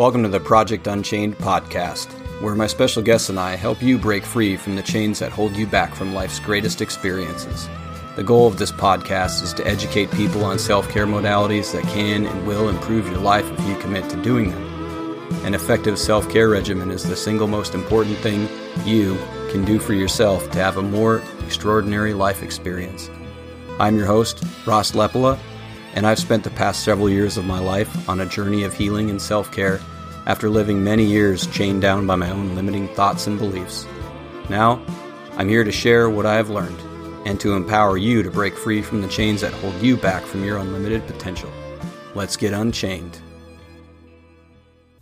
[0.00, 4.24] Welcome to the Project Unchained podcast, where my special guests and I help you break
[4.24, 7.68] free from the chains that hold you back from life's greatest experiences.
[8.16, 12.24] The goal of this podcast is to educate people on self care modalities that can
[12.24, 15.44] and will improve your life if you commit to doing them.
[15.44, 18.48] An effective self care regimen is the single most important thing
[18.86, 19.18] you
[19.50, 23.10] can do for yourself to have a more extraordinary life experience.
[23.78, 25.38] I'm your host, Ross Lepola,
[25.92, 29.10] and I've spent the past several years of my life on a journey of healing
[29.10, 29.78] and self care
[30.26, 33.86] after living many years chained down by my own limiting thoughts and beliefs.
[34.48, 34.84] Now,
[35.36, 36.80] I'm here to share what I have learned
[37.26, 40.44] and to empower you to break free from the chains that hold you back from
[40.44, 41.50] your unlimited potential.
[42.14, 43.20] Let's get unchained.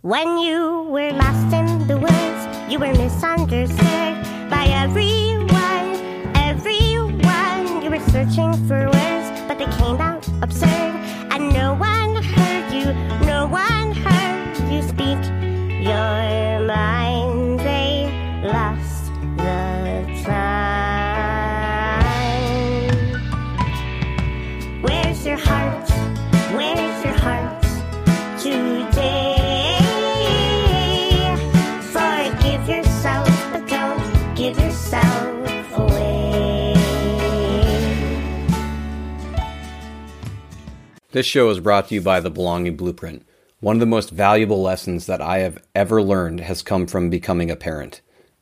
[0.01, 3.79] When you were lost in the woods, you were misunderstood
[4.49, 5.51] by everyone,
[6.35, 7.83] everyone.
[7.83, 10.88] You were searching for words, but they came out absurd,
[41.11, 43.25] This show is brought to you by the Belonging Blueprint.
[43.61, 47.49] One of the most valuable lessons that I have ever learned has come from becoming
[47.49, 48.01] a parent.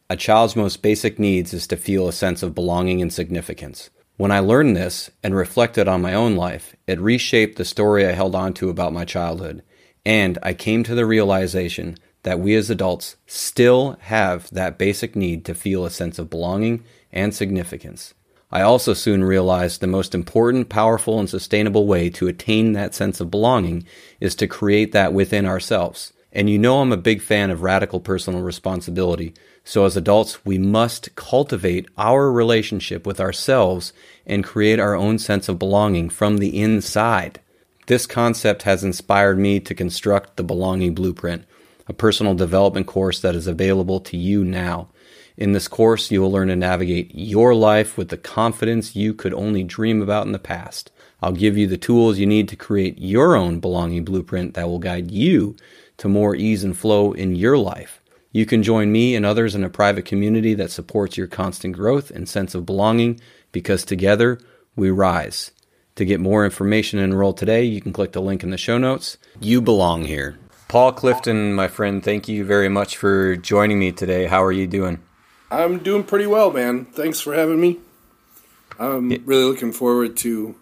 [0.09, 3.89] A child's most basic needs is to feel a sense of belonging and significance.
[4.17, 8.11] When I learned this and reflected on my own life, it reshaped the story I
[8.11, 9.63] held on to about my childhood,
[10.05, 15.45] and I came to the realization that we as adults still have that basic need
[15.45, 18.13] to feel a sense of belonging and significance.
[18.51, 23.19] I also soon realized the most important, powerful, and sustainable way to attain that sense
[23.19, 23.85] of belonging
[24.21, 26.13] is to create that within ourselves.
[26.31, 29.33] And you know I'm a big fan of radical personal responsibility.
[29.65, 33.91] So as adults, we must cultivate our relationship with ourselves
[34.25, 37.41] and create our own sense of belonging from the inside.
[37.87, 41.43] This concept has inspired me to construct the Belonging Blueprint,
[41.87, 44.89] a personal development course that is available to you now.
[45.37, 49.36] In this course, you will learn to navigate your life with the confidence you could
[49.36, 50.92] only dream about in the past.
[51.21, 54.80] I'll give you the tools you need to create your own belonging blueprint that will
[54.80, 55.55] guide you
[55.98, 58.02] to more ease and flow in your life.
[58.31, 62.09] You can join me and others in a private community that supports your constant growth
[62.09, 63.19] and sense of belonging
[63.52, 64.39] because together
[64.75, 65.52] we rise.
[65.95, 68.77] To get more information and enroll today, you can click the link in the show
[68.80, 69.17] notes.
[69.39, 70.37] You belong here.
[70.67, 74.25] Paul Clifton, my friend, thank you very much for joining me today.
[74.25, 74.99] How are you doing?
[75.49, 76.85] I'm doing pretty well, man.
[76.85, 77.80] Thanks for having me.
[78.80, 80.55] I'm really looking forward to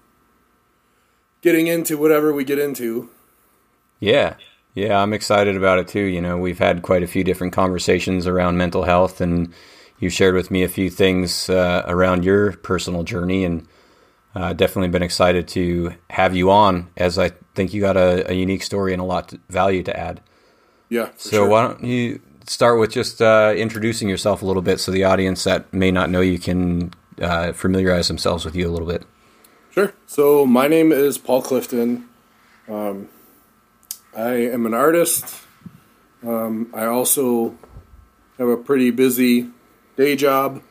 [1.41, 3.09] getting into whatever we get into.
[3.99, 4.35] Yeah.
[4.73, 6.01] Yeah, I'm excited about it too.
[6.01, 9.53] You know, we've had quite a few different conversations around mental health, and
[9.99, 13.65] you shared with me a few things uh, around your personal journey, and
[14.35, 18.33] uh, definitely been excited to have you on, as I think you got a, a
[18.33, 20.19] unique story and a lot of value to add.
[20.89, 21.05] Yeah.
[21.05, 21.47] for So sure.
[21.47, 25.43] why don't you start with just uh, introducing yourself a little bit, so the audience
[25.43, 29.03] that may not know you can uh, familiarize themselves with you a little bit.
[29.71, 29.93] Sure.
[30.05, 32.07] So my name is Paul Clifton.
[32.67, 33.09] Um,
[34.15, 35.41] I am an artist.
[36.23, 37.57] Um, I also
[38.37, 39.49] have a pretty busy
[39.97, 40.61] day job.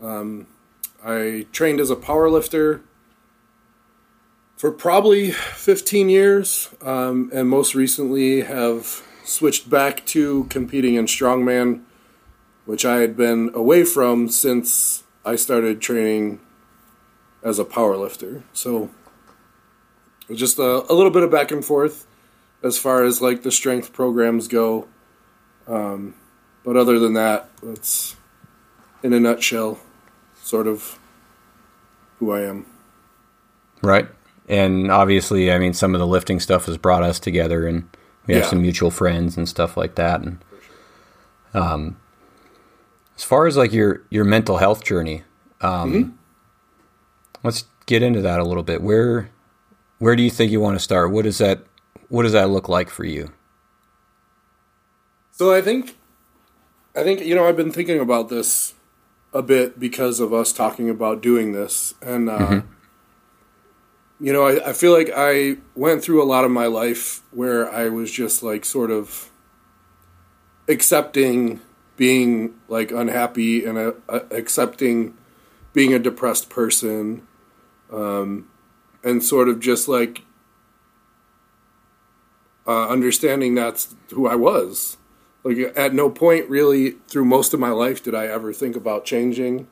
[0.00, 0.46] Um,
[1.04, 2.82] I trained as a power lifter
[4.56, 11.82] for probably 15 years, um, and most recently have switched back to competing in strongman,
[12.64, 16.40] which I had been away from since I started training
[17.42, 18.42] as a power lifter.
[18.52, 18.90] So
[20.32, 22.06] just a, a little bit of back and forth
[22.62, 24.88] as far as like the strength programs go.
[25.66, 26.14] Um,
[26.64, 28.16] but other than that, that's
[29.02, 29.78] in a nutshell
[30.42, 30.98] sort of
[32.18, 32.66] who I am.
[33.82, 34.08] Right.
[34.48, 37.88] And obviously, I mean, some of the lifting stuff has brought us together, and
[38.28, 40.20] we have some mutual friends and stuff like that.
[40.20, 40.38] And
[41.54, 41.96] um,
[43.16, 45.24] as far as like your your mental health journey,
[45.60, 46.18] um,
[47.42, 48.82] let's get into that a little bit.
[48.82, 49.30] Where
[49.98, 51.10] where do you think you want to start?
[51.10, 51.64] What does that
[52.08, 53.32] what does that look like for you?
[55.32, 55.96] So I think,
[56.96, 58.74] I think you know I've been thinking about this
[59.32, 62.62] a bit because of us talking about doing this, and uh,
[64.20, 67.70] you know I, I feel like I went through a lot of my life where
[67.70, 69.30] I was just like sort of
[70.68, 71.60] accepting
[71.96, 75.14] being like unhappy and uh, uh, accepting
[75.72, 77.26] being a depressed person,
[77.92, 78.48] um,
[79.04, 80.22] and sort of just like
[82.66, 84.96] uh, understanding that's who I was.
[85.44, 89.04] Like at no point really through most of my life did I ever think about
[89.04, 89.66] changing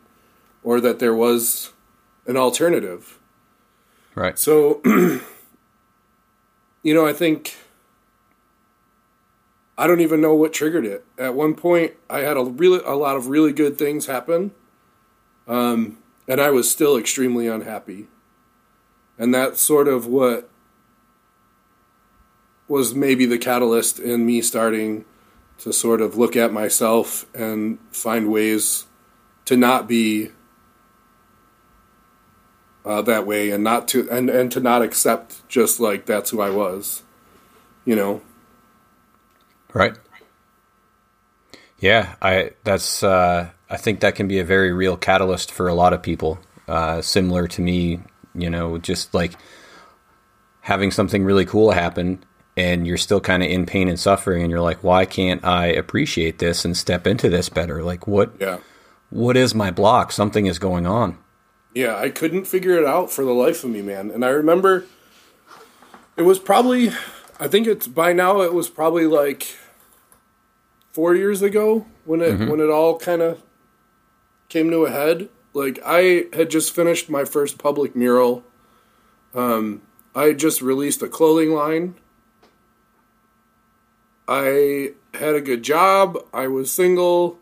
[0.63, 1.73] or that there was
[2.27, 3.19] an alternative.
[4.17, 4.39] Right.
[4.39, 4.81] So,
[6.83, 7.55] you know, I think
[9.77, 11.05] I don't even know what triggered it.
[11.19, 14.53] At one point, I had a really a lot of really good things happen,
[15.47, 18.09] um, and I was still extremely unhappy.
[19.19, 20.49] And that's sort of what
[22.69, 25.05] was maybe the catalyst in me starting
[25.59, 28.87] to sort of look at myself and find ways
[29.45, 30.31] to not be
[32.87, 36.41] uh, that way and not to and, and to not accept just like that's who
[36.41, 37.03] I was,
[37.85, 38.23] you know.
[39.75, 39.97] Right.
[41.79, 45.75] Yeah, I that's uh, I think that can be a very real catalyst for a
[45.75, 46.39] lot of people.
[46.67, 48.01] Uh, similar to me,
[48.35, 49.33] you know, just like
[50.63, 52.25] having something really cool happen
[52.57, 55.67] and you're still kind of in pain and suffering and you're like why can't i
[55.67, 58.59] appreciate this and step into this better like what Yeah.
[59.11, 61.19] what is my block something is going on
[61.77, 64.11] Yeah, I couldn't figure it out for the life of me, man.
[64.11, 64.87] And I remember
[66.17, 66.89] it was probably
[67.39, 69.59] I think it's by now it was probably like
[70.93, 73.43] 4 years ago when it when it all kind of
[74.49, 75.29] came to a head.
[75.53, 78.43] Like I had just finished my first public mural.
[79.35, 79.83] Um
[80.15, 81.97] I had just released a clothing line.
[84.27, 86.17] I had a good job.
[86.33, 87.39] I was single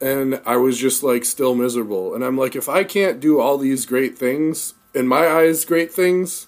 [0.00, 2.14] and I was just like still miserable.
[2.14, 5.92] And I'm like, if I can't do all these great things, in my eyes, great
[5.92, 6.46] things,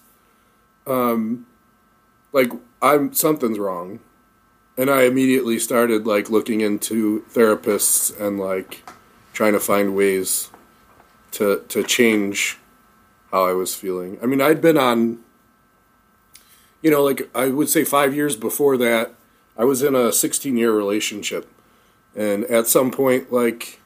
[0.86, 1.46] um,
[2.32, 4.00] like I'm something's wrong.
[4.76, 8.88] And I immediately started like looking into therapists and like
[9.32, 10.50] trying to find ways
[11.32, 12.58] to to change
[13.30, 14.18] how I was feeling.
[14.22, 15.20] I mean, I'd been on,
[16.82, 19.14] you know, like I would say five years before that,
[19.56, 21.48] I was in a 16 year relationship
[22.16, 23.80] and at some point like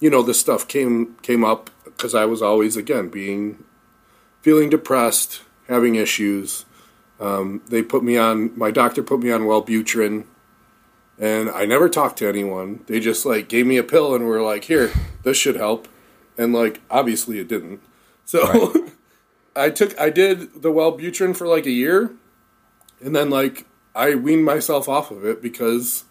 [0.00, 3.62] you know this stuff came came up because i was always again being
[4.42, 6.66] feeling depressed having issues.
[7.18, 10.24] Um, they put me on my doctor put me on wellbutrin
[11.18, 12.82] and i never talked to anyone.
[12.86, 14.90] They just like gave me a pill and were like here
[15.22, 15.88] this should help.
[16.36, 17.80] And like obviously it didn't.
[18.24, 18.90] So
[19.56, 22.12] i took i did the wellbutrin for like a year.
[23.02, 26.04] And then like i weaned myself off of it because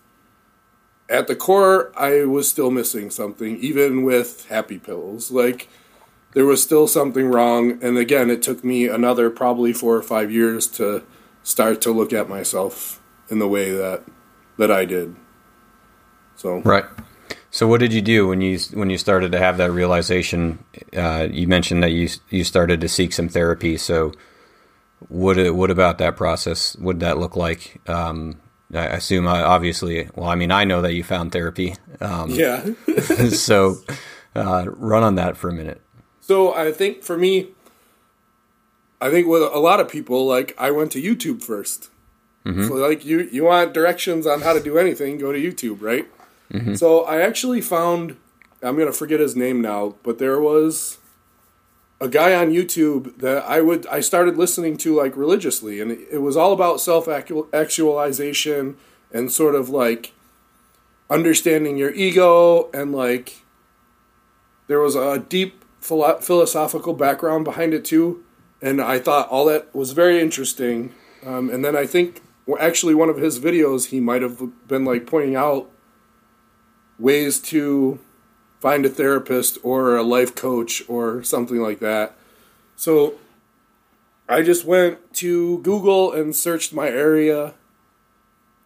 [1.10, 5.32] at the core, I was still missing something, even with happy pills.
[5.32, 5.68] Like,
[6.34, 7.84] there was still something wrong.
[7.84, 11.04] And again, it took me another probably four or five years to
[11.44, 14.04] start to look at myself in the way that
[14.58, 15.16] that I did.
[16.36, 16.86] So, right
[17.52, 20.64] so what did you do when you when you started to have that realization
[20.96, 24.12] uh, you mentioned that you you started to seek some therapy so
[25.08, 28.40] what what about that process what did that look like um,
[28.74, 32.66] I assume uh, obviously well I mean I know that you found therapy um, yeah.
[33.30, 33.78] so
[34.36, 35.82] uh, run on that for a minute
[36.30, 37.48] so, I think for me,
[39.02, 41.90] I think with a lot of people, like, I went to YouTube 1st
[42.68, 46.06] So, like, you, you want directions on how to do anything, go to YouTube, right?
[46.78, 48.16] So, I actually found,
[48.62, 50.99] I'm going to forget his name now, but there was
[52.02, 56.20] a guy on YouTube that I would I started listening to like religiously, and it,
[56.20, 58.78] was all about self actualization
[59.12, 60.14] and sort of like
[61.10, 63.44] understanding your ego and like
[64.68, 68.24] there was a deep philo- philosophical background behind it too,
[68.62, 70.94] and I thought all that was very interesting.
[71.26, 72.22] Um, and then I think
[72.60, 75.70] actually one of his videos he might have been like pointing out
[76.98, 78.00] ways to
[78.60, 82.16] find a therapist or a life coach or something like that.
[82.76, 83.16] So
[84.28, 87.54] I just went to Google and searched my area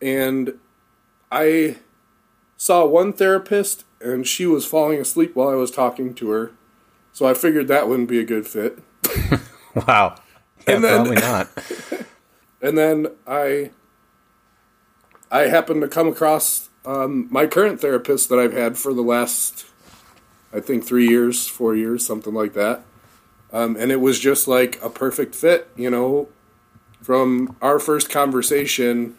[0.02, 0.54] and
[1.32, 1.78] I
[2.58, 6.52] saw one therapist and she was falling asleep while I was talking to her.
[7.14, 8.80] So I figured that wouldn't be a good fit.
[9.76, 10.16] wow
[10.68, 11.50] yeah, And then- probably not
[12.62, 13.72] And then I
[15.30, 19.66] I happened to come across um, my current therapist that I've had for the last
[20.54, 22.84] I think three years, four years, something like that.
[23.52, 26.30] Um, and it was just like a perfect fit, you know.
[27.02, 29.18] From our first conversation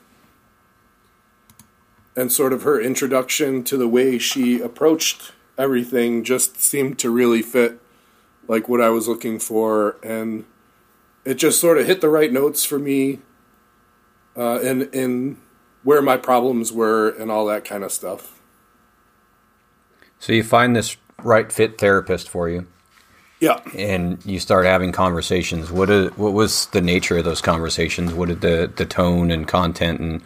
[2.16, 7.42] and sort of her introduction to the way she approached everything just seemed to really
[7.42, 7.80] fit
[8.48, 10.44] like what I was looking for and
[11.24, 13.20] it just sort of hit the right notes for me
[14.36, 15.38] uh, in in
[15.82, 18.40] where my problems were and all that kind of stuff.
[20.18, 22.66] so you find this right fit therapist for you
[23.40, 23.60] Yeah.
[23.76, 25.70] and you start having conversations.
[25.70, 28.12] What what was the nature of those conversations?
[28.12, 30.22] What did the the tone and content and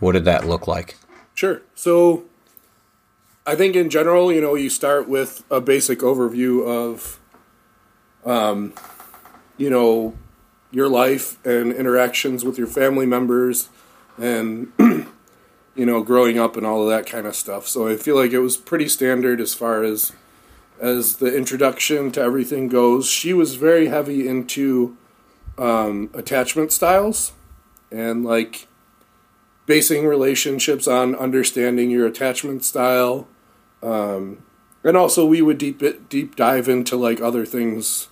[0.00, 0.96] what did that look like?
[1.34, 1.62] Sure.
[1.74, 2.24] So
[3.46, 7.18] I think in general, you know, you start with a basic overview of,
[8.24, 8.72] um,
[9.56, 10.14] you know,
[10.70, 13.68] your life and interactions with your family members
[14.18, 17.66] and, you know, growing up and all of that kind of stuff.
[17.66, 20.12] So I feel like it was pretty standard as far as
[20.82, 23.08] as the introduction to everything goes.
[23.08, 24.96] She was very heavy into
[25.56, 27.32] um, attachment styles
[27.90, 28.66] and like
[29.64, 33.28] basing relationships on understanding your attachment style.
[33.80, 34.42] Um,
[34.82, 38.08] and also, we would deep deep dive into like other things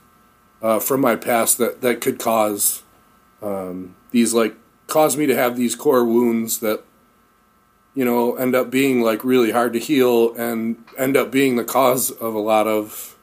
[0.63, 2.85] uh, from my past that that could cause
[3.43, 4.55] um, these like
[4.87, 6.85] cause me to have these core wounds that
[7.95, 11.65] you know end up being like really hard to heal and end up being the
[11.65, 13.17] cause of a lot of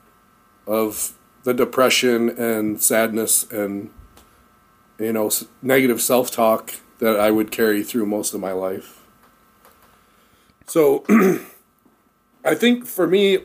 [0.65, 3.89] of the depression and sadness and
[4.99, 5.29] you know
[5.61, 9.03] negative self-talk that I would carry through most of my life.
[10.65, 11.05] So
[12.43, 13.39] I think for me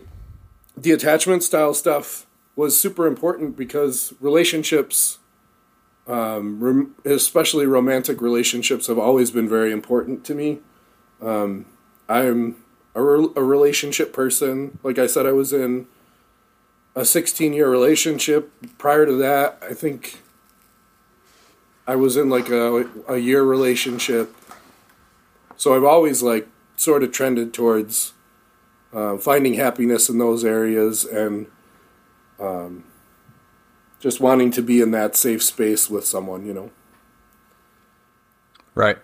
[0.77, 2.27] the attachment style stuff
[2.57, 5.19] was super important because relationships
[6.07, 10.59] um, especially romantic relationships have always been very important to me.
[11.23, 11.67] Um,
[12.09, 12.57] I'm
[12.95, 14.79] a, re- a relationship person.
[14.83, 15.87] Like I said, I was in
[16.95, 18.53] a 16 year relationship.
[18.79, 20.21] Prior to that, I think
[21.87, 24.35] I was in like a, a year relationship.
[25.57, 28.13] So I've always like sort of trended towards
[28.93, 31.47] uh, finding happiness in those areas and
[32.39, 32.85] um,
[34.01, 36.71] just wanting to be in that safe space with someone, you know.
[38.75, 38.99] Right.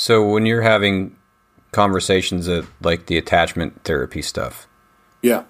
[0.00, 1.16] So when you're having
[1.72, 4.68] conversations of like the attachment therapy stuff,
[5.22, 5.42] Yeah.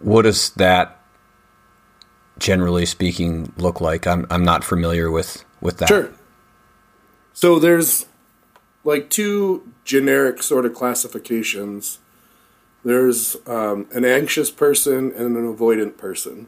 [0.00, 1.04] what does that
[2.38, 4.06] generally speaking look like?
[4.06, 5.88] I'm I'm not familiar with with that.
[5.88, 6.08] Sure.
[7.34, 8.06] So there's
[8.84, 11.98] like two generic sort of classifications.
[12.82, 16.46] There's um, an anxious person and an avoidant person.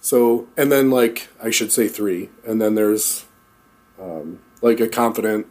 [0.00, 3.26] So, and then like I should say three, and then there's
[4.00, 5.46] um, like a confident,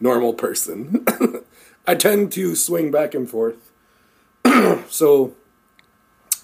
[0.00, 1.04] normal person.
[1.86, 3.70] I tend to swing back and forth.
[4.88, 5.34] so,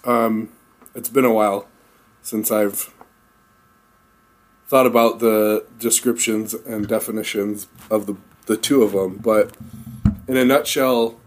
[0.04, 0.50] um,
[0.94, 1.68] it's been a while
[2.22, 2.92] since I've
[4.66, 9.56] thought about the descriptions and definitions of the, the two of them, but
[10.26, 11.18] in a nutshell,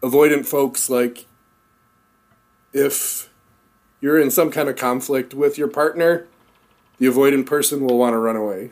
[0.00, 1.26] avoidant folks like
[2.72, 3.28] if
[4.00, 6.26] you're in some kind of conflict with your partner,
[6.98, 8.70] the avoidant person will want to run away.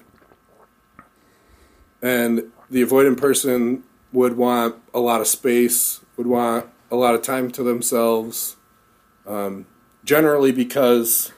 [2.02, 7.22] And the avoidant person would want a lot of space, would want a lot of
[7.22, 8.56] time to themselves,
[9.26, 9.66] um,
[10.04, 11.32] generally because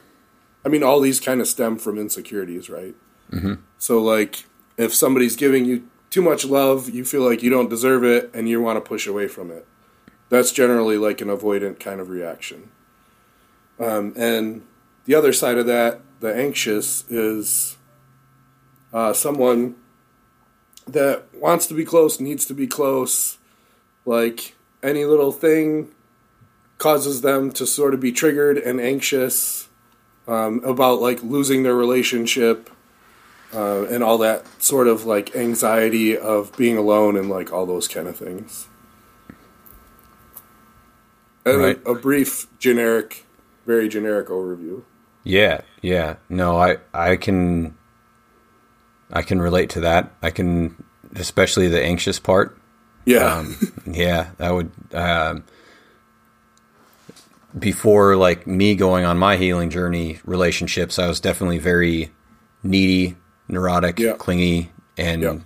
[0.65, 2.95] I mean, all these kind of stem from insecurities, right?
[3.33, 3.55] Mm-hmm.
[3.79, 4.45] So, like,
[4.77, 8.49] if somebody's giving you too much love, you feel like you don't deserve it and
[8.49, 9.67] you want to push away from it.
[10.29, 12.71] That's generally like an avoidant kind of reaction.
[13.81, 14.63] Um, and
[15.07, 17.79] the other side of that, the anxious, is
[18.93, 19.77] uh, someone
[20.93, 23.39] that wants to be close, needs to be close.
[24.05, 25.91] Like, any little thing
[26.79, 29.69] causes them to sort of be triggered and anxious
[30.27, 32.71] um, about like losing their relationship
[33.55, 37.89] uh, and all that sort of like anxiety of being alone and like all those
[37.89, 38.69] kind of things.
[41.45, 41.81] And Right.
[41.87, 43.25] a, a brief, generic,
[43.67, 44.83] very generic overview.
[45.25, 46.17] Yeah, yeah.
[46.29, 47.75] No, I I can
[49.13, 50.13] I can relate to that.
[50.23, 50.83] I can
[51.17, 52.57] especially the anxious part.
[53.07, 55.45] Yeah, Um, yeah, that would um,
[57.59, 62.11] before like me going on my healing journey relationships, I was definitely very
[62.63, 63.17] needy,
[63.49, 64.15] neurotic, Yeah.
[64.15, 65.37] clingy, and Yeah.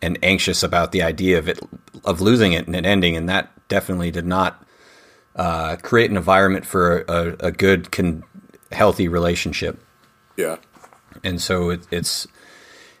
[0.00, 1.58] and anxious about the idea of it
[2.04, 4.64] of losing it and it ending, and that definitely did not
[5.34, 8.22] uh, create an environment for a, a good, con-
[8.72, 9.78] healthy relationship
[10.36, 10.56] yeah,
[11.24, 12.26] and so it, it's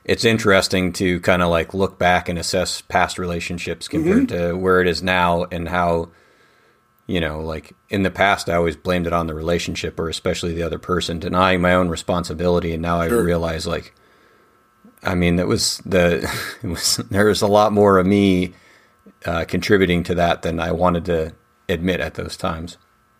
[0.08, 4.80] it's interesting to kind of like look back and assess past relationships compared to where
[4.80, 6.10] it is now and how
[7.06, 10.52] you know like in the past i always blamed it on the relationship or especially
[10.54, 13.94] the other person denying my own responsibility and now i realize like
[15.04, 16.16] i mean that was the
[16.62, 18.52] it was there was a lot more of me
[19.26, 21.32] uh, contributing to that than i wanted to
[21.68, 22.76] admit at those times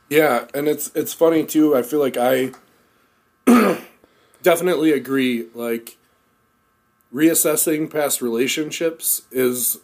[0.09, 0.47] yeah.
[0.55, 1.77] And it's it's funny too.
[1.77, 2.53] I feel like I
[4.43, 5.47] definitely agree.
[5.55, 5.98] Like
[7.13, 9.79] reassessing past relationships is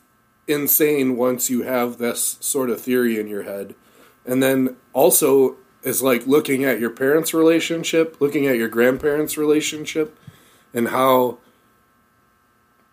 [0.46, 3.74] insane once you have this sort of theory in your head
[4.26, 10.18] and then also is like looking at your parents' relationship, looking at your grandparents' relationship,
[10.72, 11.38] and how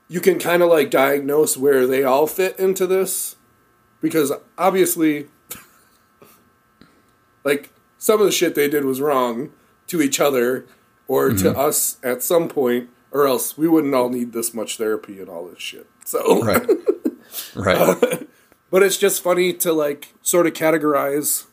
[0.07, 3.37] you can kind of like diagnose where they all fit into this
[4.01, 5.27] because obviously
[7.45, 9.51] like some of the shit they did was wrong
[9.87, 10.65] to each other
[11.07, 11.43] or mm-hmm.
[11.43, 15.29] to us at some point or else we wouldn't all need this much therapy and
[15.29, 15.87] all this shit.
[16.05, 16.67] So right.
[17.55, 17.77] Right.
[17.77, 18.17] Uh,
[18.69, 21.45] but it's just funny to like sort of categorize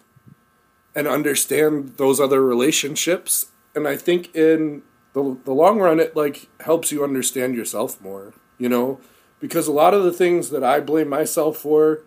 [0.92, 3.46] and understand those other relationships.
[3.76, 8.34] And i think in the, the long run it like helps you understand yourself more
[8.58, 9.00] you know?
[9.40, 12.00] Because a lot of the things that i blame myself for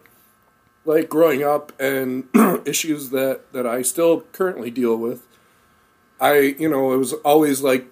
[0.83, 2.27] like growing up and
[2.65, 5.27] issues that that i still currently deal with
[6.19, 7.85] i you know it was always like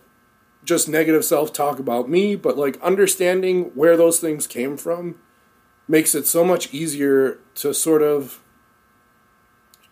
[0.69, 5.15] just negative self-talk about me but like understanding where those things came from
[5.87, 8.39] makes it so much easier to sort of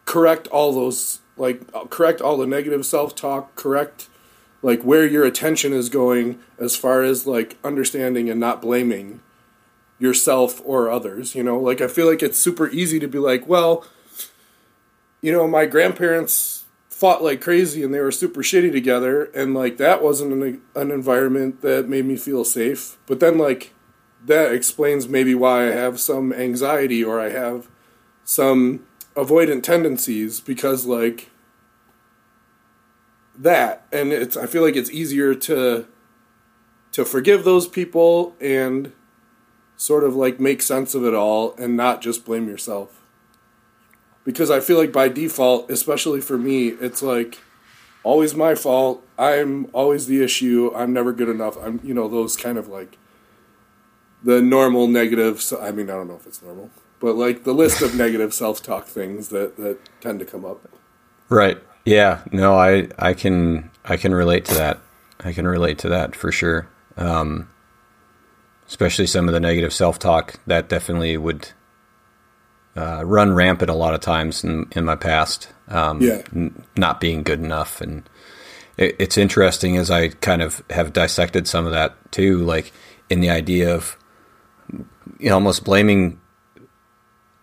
[0.06, 4.08] correct all those like uh, correct all the negative self-talk correct
[4.62, 9.20] like where your attention is going as far as like understanding and not blaming
[9.98, 11.60] yourself or others you know?
[11.60, 13.84] Like i feel like it's super easy to be like well
[15.24, 16.57] you know my grandparents
[16.98, 20.90] fought like crazy and they were super shitty together and like that wasn't an, an
[20.90, 22.98] environment that made me feel safe.
[23.06, 23.76] But then like
[24.26, 27.68] that explains maybe why i have some anxiety or i have
[28.24, 31.30] some avoidant tendencies because like
[33.38, 33.86] that.
[33.92, 35.86] And it's i feel like it's easier to
[36.94, 38.92] to forgive those people and
[39.76, 42.97] sort of like make sense of it all and not just blame yourself
[44.28, 47.40] because i feel like by default especially for me it's like
[48.04, 52.38] always my fault i'm always the issue i'm never good enough i'm you know those
[52.38, 53.00] kind of like
[54.22, 56.70] the normal negative so i mean i don't know if it's normal
[57.00, 60.68] but like the list of negative self-talk things that that tend to come up.
[61.30, 61.58] Right.
[61.86, 62.22] Yeah.
[62.32, 64.80] No, I I can I can relate to that.
[65.20, 66.68] I can relate to that for sure.
[66.96, 67.50] Um,
[68.68, 71.50] especially some of the negative self-talk that definitely would
[72.78, 75.50] uh, run rampant a lot of times in, in my past.
[75.68, 76.22] Um, yeah.
[76.34, 78.08] N- not being good enough, and
[78.78, 82.72] it, it's interesting as I kind of have dissected some of that too, like
[83.10, 83.98] in the idea of
[85.20, 86.20] you know, almost blaming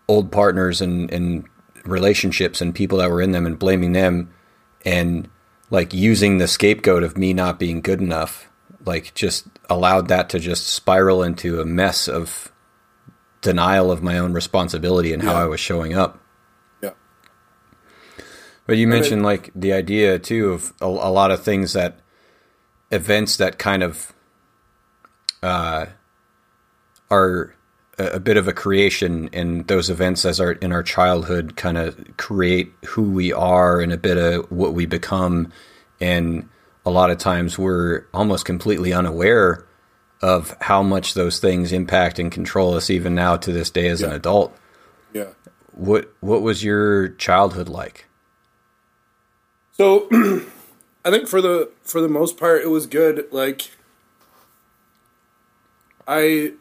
[0.09, 1.44] old partners and, and
[1.85, 4.33] relationships and people that were in them and blaming them
[4.85, 5.29] and
[5.70, 8.49] like using the scapegoat of me not being good enough
[8.85, 12.53] like just allowed that to just spiral into a mess of
[13.44, 15.42] denial of my own responsibility and how yeah.
[15.42, 16.18] I was showing up.
[16.83, 16.92] Yeah.
[18.66, 22.00] But you mentioned like the idea too of a, a, lot of things that
[22.90, 24.12] events that kind of
[25.42, 25.87] uh,
[27.11, 27.54] are
[27.98, 32.16] a, bit of a creation and those events as our in our childhood kind of
[32.16, 35.52] create who we are and a bit of what we become
[36.00, 36.48] and
[36.87, 39.66] a lot of times we're almost completely unaware
[40.25, 44.01] of how much those things impact and control us even now to this day as
[44.01, 44.07] yeah.
[44.07, 44.57] an adult.
[45.13, 45.29] Yeah.
[45.73, 48.07] What what was your childhood like?
[49.73, 50.09] So
[51.05, 53.71] I think for the for the most part it was good like
[56.09, 56.53] I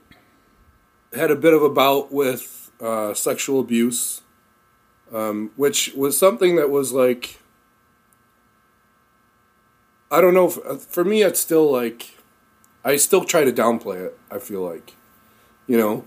[1.13, 4.23] had a bit of a bout with uh, sexual abuse,
[5.13, 7.39] um, which was something that was like,
[10.11, 10.47] I don't know.
[10.65, 12.17] Uh, for me, it's still like,
[12.83, 14.17] I still try to downplay it.
[14.29, 14.95] I feel like,
[15.67, 16.05] you know,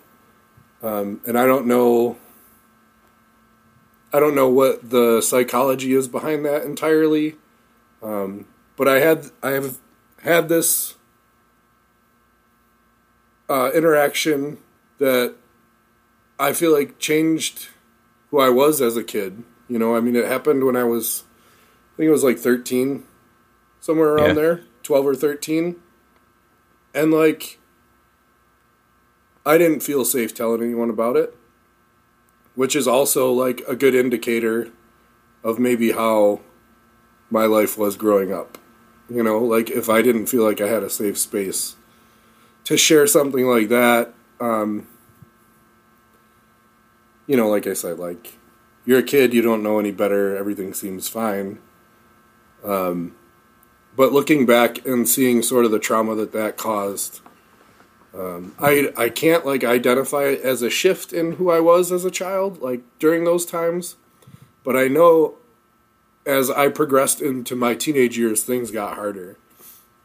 [0.83, 2.17] um, and I don't know.
[4.13, 7.37] I don't know what the psychology is behind that entirely,
[8.03, 9.79] um, but I had I have
[10.23, 10.95] had this
[13.49, 14.59] uh, interaction
[14.99, 15.35] that
[16.39, 17.69] I feel like changed
[18.31, 19.43] who I was as a kid.
[19.69, 21.25] You know, I mean, it happened when I was,
[21.95, 23.05] I think it was like 13,
[23.81, 24.35] somewhere around yeah.
[24.35, 25.77] there, 12 or 13.
[26.97, 27.59] And like,
[29.45, 31.37] I didn't feel safe telling anyone about it,
[32.55, 34.71] which is also like a good indicator
[35.45, 36.41] of maybe how
[37.29, 38.57] my life was growing up.
[39.11, 41.77] You know, like if I didn't feel like I had a safe space
[42.65, 44.89] to share something like that, um,
[47.27, 48.39] you know, like I said, like
[48.87, 51.59] you're a kid, you don't know any better, everything seems fine.
[52.65, 53.16] Um,
[53.97, 57.21] but looking back and seeing sort of the trauma that that caused,
[58.15, 62.05] um, I I can't like identify it as a shift in who I was as
[62.05, 63.97] a child, like during those times.
[64.63, 65.37] But I know
[66.27, 69.39] as I progressed into my teenage years, things got harder.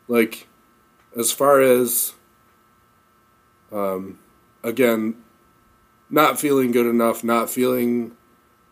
[0.08, 0.48] Like
[1.18, 2.14] as far as
[3.72, 4.20] um,
[4.64, 5.16] again,
[6.10, 8.16] not feeling good enough, not feeling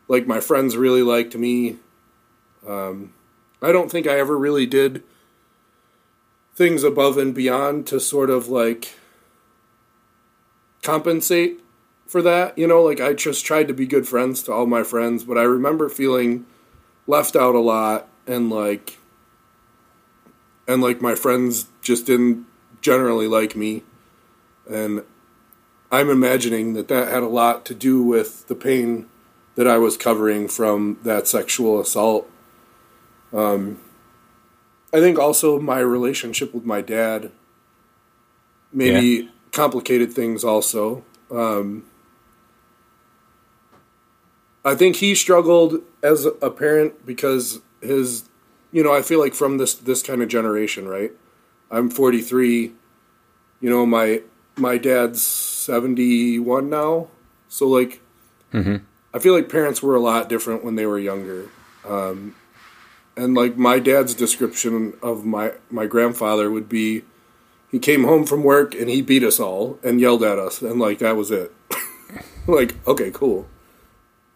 [0.08, 1.78] like my friends really liked me.
[2.68, 3.14] Um,
[3.62, 5.04] I don't think I ever really did
[6.56, 8.96] things above and beyond to sort of like
[10.82, 11.62] compensate
[12.08, 12.58] for that.
[12.58, 15.38] You know, like I just tried to be good friends to all my friends, but
[15.38, 16.46] I remember feeling
[17.10, 19.00] left out a lot and like
[20.68, 22.46] and like my friends just didn't
[22.82, 23.82] generally like me
[24.70, 25.04] and
[25.92, 29.10] i'm imagining that that had a lot to do with the pain
[29.56, 32.30] that i was covering from that sexual assault
[33.34, 33.80] um,
[34.94, 37.32] i think also my relationship with my dad
[38.72, 39.30] maybe Yeah.
[39.52, 41.84] complicated things also um,
[44.66, 48.28] I think he struggled as a parent because his,
[48.72, 51.12] you know, I feel like from this this kind of generation, right?
[51.72, 52.74] I'm 43.
[53.62, 54.22] You know, my
[54.58, 57.08] my dad's 71 now,
[57.48, 58.02] so like,
[59.14, 61.48] I feel like parents were a lot different when they were younger.
[61.88, 62.36] Um,
[63.20, 67.04] and like my dad's description of my my grandfather would be,
[67.70, 70.80] he came home from work and he beat us all and yelled at us, and
[70.80, 71.54] like that was it.
[72.48, 73.46] like, okay, cool.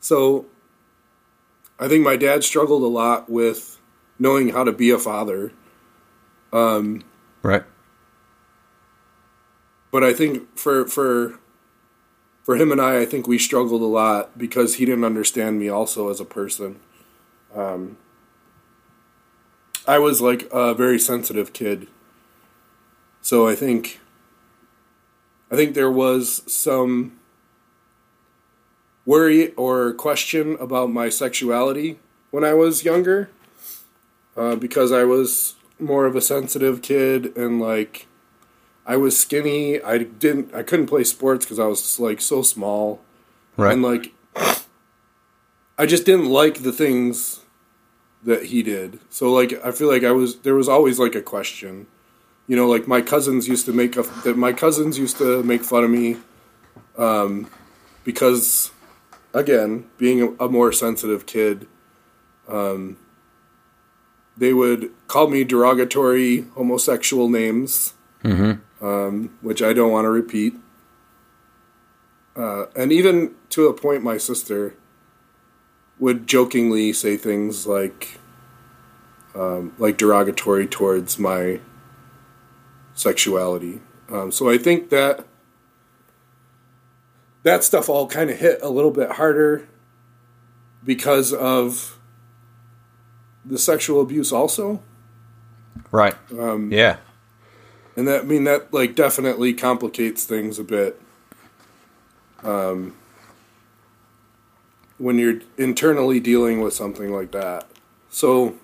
[0.02, 0.48] So
[1.80, 3.80] I think my dad struggled a lot with
[4.20, 5.54] knowing how to be a father.
[7.42, 7.64] Right.
[9.92, 11.40] But I think for for
[12.44, 15.70] for him and I, I think we struggled a lot because he didn't understand me
[15.70, 16.82] also as a person.
[17.56, 17.98] Um,
[19.88, 21.88] I was like a very sensitive kid.
[23.22, 24.00] So I think
[25.52, 27.20] I think there was some
[29.06, 32.00] worry or question about my sexuality
[32.32, 33.30] when I was younger,
[34.36, 38.08] uh, because I was more of a sensitive kid and like
[38.86, 39.82] I was skinny.
[39.82, 40.54] I didn't.
[40.54, 43.02] I couldn't play sports because I was like so small,
[43.58, 43.74] Right.
[43.74, 44.14] and like
[45.78, 47.40] I just didn't like the things
[48.26, 49.00] that he did.
[49.10, 51.88] So like I feel like I was there was always like a question.
[52.48, 55.64] You know, like my cousins used to make a, that my cousins used to make
[55.64, 56.18] fun of me
[56.98, 57.50] um,
[58.04, 58.72] because
[59.34, 61.68] again, being a, a more sensitive kid,
[62.48, 62.98] um,
[64.36, 67.94] they would call me derogatory homosexual names,
[68.82, 70.56] um, which I don't want to repeat.
[72.36, 74.76] Uh, and even to a point, my sister
[76.04, 78.20] would jokingly say things like,
[79.34, 81.62] um, like derogatory towards my
[82.94, 83.80] sexuality.
[84.10, 85.26] Um, so I think that
[87.44, 89.66] that stuff all kind of hit a little bit harder
[90.84, 91.98] because of
[93.46, 94.84] the sexual abuse also
[95.94, 96.16] Right.
[96.38, 96.98] Um, yeah.
[97.96, 101.00] and that I mean that like definitely complicates things a bit
[102.44, 102.96] um,
[105.04, 107.68] when you're internally dealing with something like that
[108.10, 108.56] so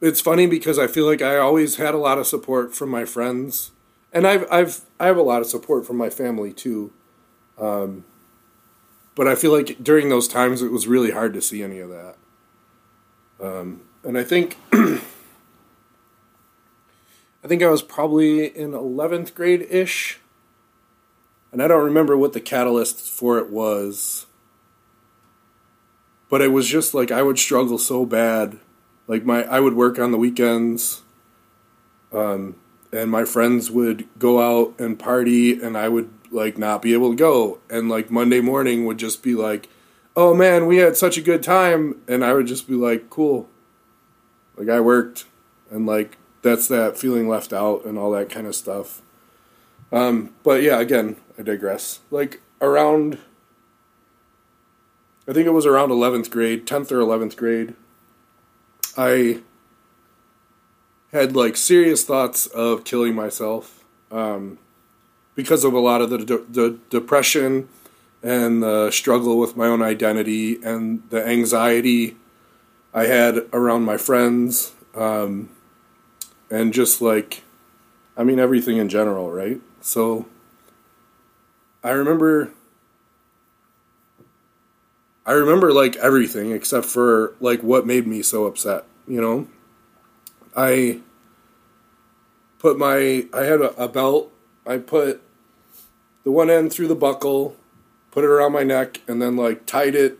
[0.00, 3.04] it's funny because I feel like I always had a lot of support from my
[3.04, 3.72] friends
[4.12, 6.92] and I've I've I have a lot of support from my family too
[7.58, 8.04] um,
[9.14, 11.90] but I feel like during those times it was really hard to see any of
[11.90, 12.16] that
[13.40, 14.56] um, and I think
[17.44, 20.18] I think I was probably in 11th grade ish.
[21.54, 24.26] And I don't remember what the catalyst for it was.
[26.28, 28.58] But it was just like I would struggle so bad.
[29.06, 31.02] Like my I would work on the weekends.
[32.12, 32.56] Um
[32.92, 37.10] and my friends would go out and party and I would like not be able
[37.10, 39.68] to go and like Monday morning would just be like,
[40.16, 43.48] "Oh man, we had such a good time." And I would just be like, "Cool."
[44.56, 45.26] Like I worked
[45.70, 49.02] and like that's that feeling left out and all that kind of stuff.
[49.94, 52.00] Um, but yeah, again, I digress.
[52.10, 53.18] Like around,
[55.28, 57.74] I think it was around 11th grade, 10th or 11th grade,
[58.96, 59.40] I
[61.12, 64.58] had like serious thoughts of killing myself um,
[65.34, 67.68] because of a lot of the, de- the depression
[68.22, 72.16] and the struggle with my own identity and the anxiety
[72.92, 74.72] I had around my friends.
[74.94, 75.50] Um,
[76.50, 77.42] and just like
[78.16, 80.24] i mean everything in general right so
[81.82, 82.50] i remember
[85.26, 89.46] i remember like everything except for like what made me so upset you know?
[90.56, 91.00] I
[92.58, 94.32] put my i had a, a belt
[94.66, 95.20] i put
[96.22, 97.54] the one end through the buckle
[98.10, 100.18] put it around my neck and then like tied it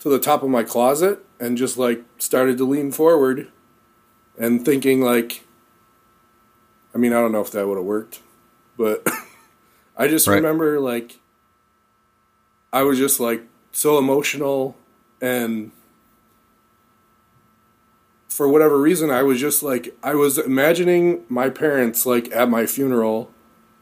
[0.00, 3.46] to the top of my closet and just like started to lean forward
[4.36, 5.44] and thinking like
[6.92, 8.20] I mean, I don't know if that would have worked,
[8.80, 9.06] but
[9.96, 10.36] I just Right.
[10.36, 11.18] remember like
[12.72, 14.74] I was just like so emotional
[15.20, 15.70] and
[18.28, 22.64] for whatever reason I was just like I was imagining my parents like at my
[22.64, 23.30] funeral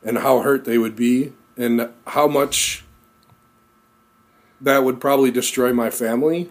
[0.02, 2.84] and how hurt they would be and how much
[4.60, 6.50] that would probably destroy my family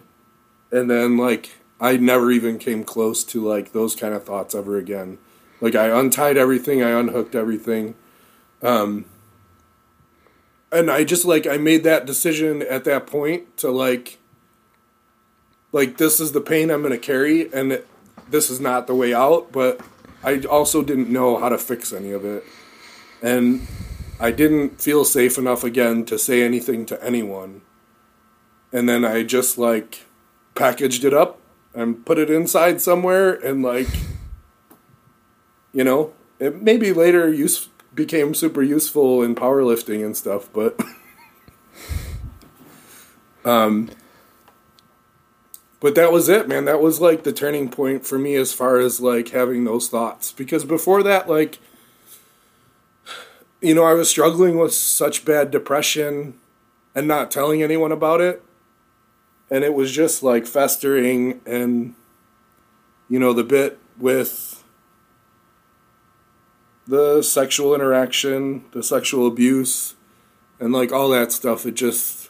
[0.71, 4.77] and then like I never even came close to like those kind of thoughts ever
[4.77, 5.17] again.
[5.59, 7.95] Like I untied everything, I unhooked everything.
[8.61, 9.05] Um
[10.71, 14.17] and I just like I made that decision at that point to like
[15.71, 17.87] like this is the pain I'm going to carry and it,
[18.29, 19.79] this is not the way out, but
[20.23, 22.43] I also didn't know how to fix any of it.
[23.21, 23.67] And
[24.19, 27.61] I didn't feel safe enough again to say anything to anyone.
[28.73, 30.05] And then I just like
[30.55, 31.39] packaged it up
[31.73, 33.87] and put it inside somewhere and like
[35.73, 40.79] you know, it maybe later use became super useful in powerlifting and stuff, but
[43.43, 43.89] um
[45.79, 46.65] but that was it, man.
[46.65, 50.31] That was like the turning point for me as far as like having those thoughts
[50.31, 51.57] because before that like
[53.59, 56.35] you know, I was struggling with such bad depression
[56.93, 58.43] and not telling anyone about it.
[59.49, 61.95] And it was just like festering and
[63.09, 64.46] you know, the bit with
[66.87, 69.95] the sexual interaction, the sexual abuse,
[70.59, 71.65] and like all that stuff.
[71.65, 72.29] It just,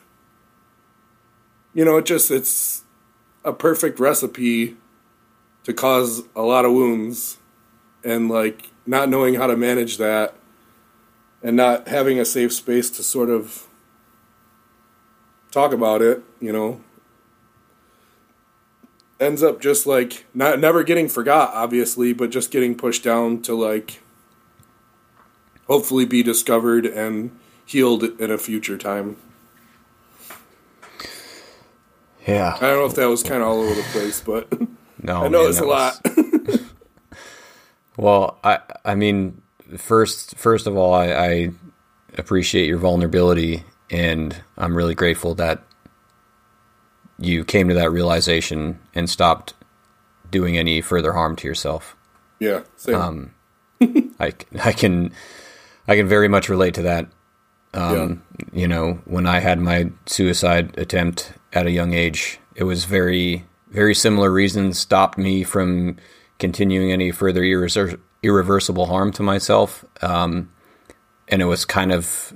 [1.74, 2.84] you know, it just, it's
[3.46, 4.76] a perfect recipe
[5.64, 7.38] to cause a lot of wounds
[8.04, 10.34] and like not knowing how to manage that
[11.44, 13.68] and not having a safe space to sort of
[15.52, 16.82] talk about it, you know,
[19.20, 23.54] ends up just like not never getting forgot obviously, but just getting pushed down to
[23.54, 24.02] like
[25.68, 27.32] hopefully be discovered and
[27.66, 29.18] healed in a future time.
[32.26, 32.56] Yeah.
[32.58, 34.48] I don't know if that was kind of all over the place, but
[35.02, 36.02] No, I know man, it's a that lot.
[36.48, 36.62] was-
[37.98, 39.42] well, I I mean,
[39.78, 41.50] first first of all, I, I
[42.18, 45.62] appreciate your vulnerability, and I'm really grateful that
[47.20, 49.54] you came to that realization and stopped
[50.32, 51.96] doing any further harm to yourself.
[52.40, 52.96] yeah, same.
[52.96, 53.32] Um,
[54.20, 55.12] I, I can
[55.88, 57.08] I can very much relate to that.
[57.74, 58.24] Um,
[58.54, 63.46] You know, when I had my suicide attempt at a young age, it was very
[63.70, 65.98] very similar reasons stopped me from
[66.40, 69.84] continuing any further irrever- irreversible harm to myself.
[70.02, 70.50] Um,
[71.28, 72.34] and it was kind of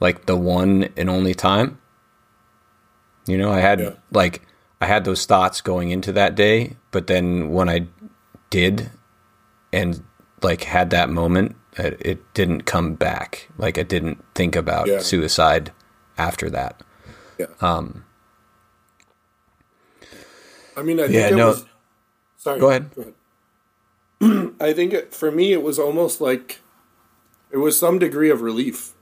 [0.00, 1.78] like the one and only time.
[3.26, 3.92] You know, I had Yeah.
[4.12, 4.42] like
[4.80, 7.86] I had those thoughts going into that day, but then when I
[8.50, 8.90] did
[9.72, 10.02] and
[10.42, 13.48] like had that moment, it, it didn't come back.
[13.58, 14.98] Like I didn't think about Yeah.
[15.00, 15.72] suicide
[16.18, 16.80] after that.
[17.38, 17.46] yeah.
[17.60, 18.04] Um,
[20.76, 21.64] I mean, I think it no- was.
[22.36, 22.90] Sorry, Go ahead.
[22.94, 23.02] Go
[24.22, 24.54] ahead.
[24.60, 26.60] I think it, for me, it was almost like
[27.50, 28.92] it was some degree of relief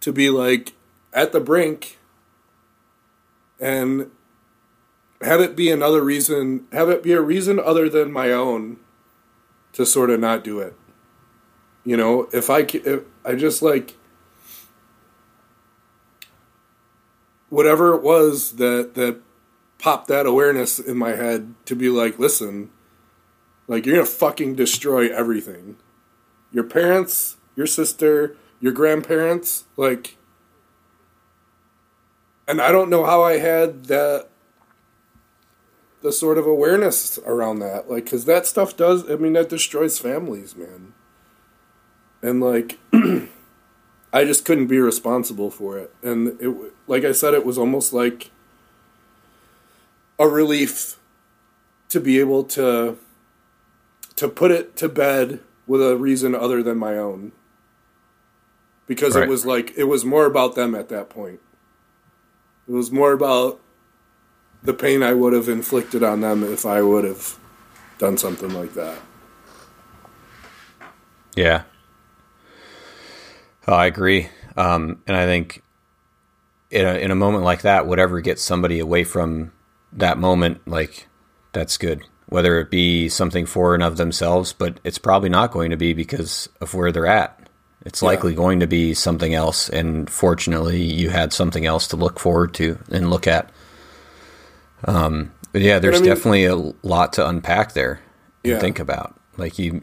[0.00, 0.72] to be like
[1.12, 1.98] at the brink
[3.60, 4.10] and
[5.22, 8.78] have it be another reason, have it be a reason other than my own
[9.72, 10.74] to sort of not do it.
[11.86, 13.94] You know, if I if I just like
[17.48, 19.20] whatever it was that that
[19.78, 22.70] popped that awareness in my head to be like, listen,
[23.68, 25.76] like you're gonna fucking destroy everything.
[26.50, 30.16] Your parents, your sister, your grandparents, like
[32.48, 34.28] and I don't know how I had that
[36.02, 37.88] the sort of awareness around that.
[37.88, 40.94] Like cuz that stuff does I mean that destroys families, man.
[42.22, 42.78] And like
[44.12, 45.94] I just couldn't be responsible for it.
[46.02, 46.54] And it
[46.86, 48.30] like I said it was almost like
[50.18, 50.96] a relief
[51.90, 52.96] to be able to
[54.16, 57.32] to put it to bed with a reason other than my own
[58.86, 59.24] because Right.
[59.24, 61.40] it was like it was more about them at that point
[62.66, 63.60] it was more about
[64.62, 67.36] the pain i would have inflicted on them if i would have
[67.98, 68.98] done something like that
[71.34, 71.64] Yeah.
[73.68, 74.28] Oh, I agree.
[74.56, 75.62] Um, and I think
[76.70, 79.52] in a, in a moment like that, whatever gets somebody away from
[79.92, 81.08] that moment, like
[81.52, 82.02] that's good.
[82.28, 85.92] Whether it be something for and of themselves, but it's probably not going to be
[85.94, 87.38] because of where they're at.
[87.84, 88.08] It's Yeah.
[88.08, 89.68] likely going to be something else.
[89.68, 93.50] And fortunately, you had something else to look forward to and look at.
[94.84, 98.00] Um, but yeah, there's mean- definitely a lot to unpack there
[98.44, 98.58] and Yeah.
[98.58, 99.14] think about.
[99.36, 99.82] Like you,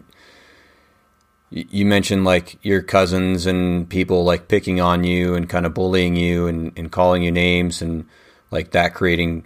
[1.54, 6.16] you mentioned like your cousins and people like picking on you and kind of bullying
[6.16, 8.08] you and, and calling you names and
[8.50, 9.46] like that creating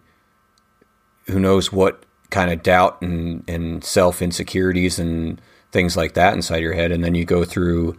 [1.25, 5.41] who knows what kind of doubt and, and self insecurities and
[5.71, 6.93] things like that inside your head.
[6.93, 7.97] And then you go through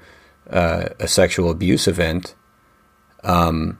[0.49, 2.35] uh, a sexual abuse event.
[3.23, 3.79] Um,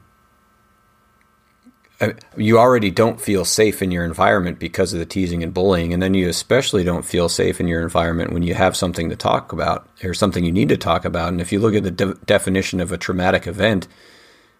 [2.37, 6.01] you already don't feel safe in your environment because of the teasing and bullying, and
[6.01, 9.51] then you especially don't feel safe in your environment when you have something to talk
[9.51, 11.29] about or something you need to talk about.
[11.29, 13.87] And if you look at the de- definition of a traumatic event,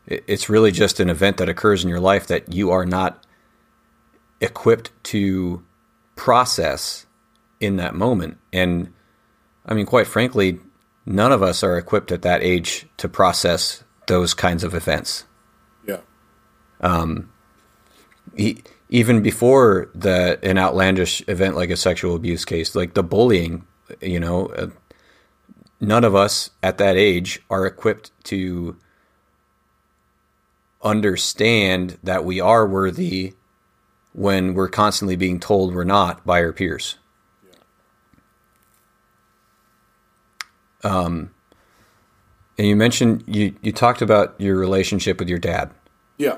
[0.06, 3.26] it's really just an event that occurs in your life that you are not
[4.42, 5.64] equipped to
[6.16, 7.06] process
[7.60, 8.38] in that moment.
[8.52, 8.92] And
[9.66, 10.60] I mean, quite frankly,
[11.06, 15.26] none of us are equipped at that age to process those kinds of events.
[18.38, 23.66] E- even before the an outlandish event like a sexual abuse case, like the bullying,
[24.02, 24.68] you know, uh,
[25.80, 28.76] none of us at that age are equipped to
[30.82, 33.34] understand that we are worthy
[34.14, 36.98] when we're constantly being told we're not by our peers.
[40.84, 41.32] Um,
[42.58, 45.72] and you mentioned you you talked about your relationship with your dad.
[46.18, 46.38] Yeah.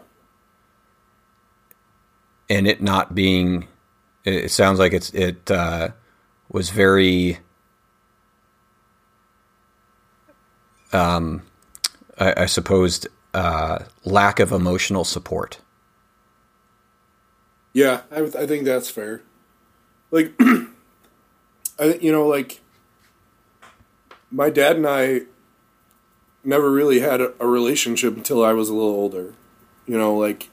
[2.51, 3.65] And it not being
[4.25, 5.89] it sounds like it's it uh,
[6.49, 7.39] was very
[10.91, 11.41] um
[12.19, 15.61] I, I suppose uh, lack of emotional support
[17.73, 19.21] Yeah, I, I think that's fair.
[20.11, 20.33] Like,
[21.79, 22.59] I you know like
[24.29, 25.21] my dad and I
[26.43, 29.33] never really had a, a relationship until I was a little older.
[29.87, 30.49] You know, like,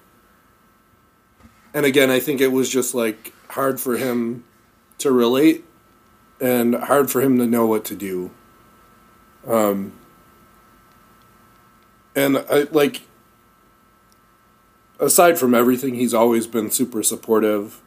[1.74, 4.44] and again, I think it was just like hard for him
[4.98, 5.64] to relate
[6.40, 8.30] and hard for him to know what to do.
[9.46, 9.92] Um,
[12.14, 13.02] and I like
[14.98, 17.80] aside from everything, he's always been super supportive.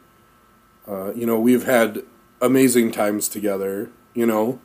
[0.88, 2.04] Uh, you know, we've had
[2.42, 3.90] amazing times together.
[4.14, 4.60] You know,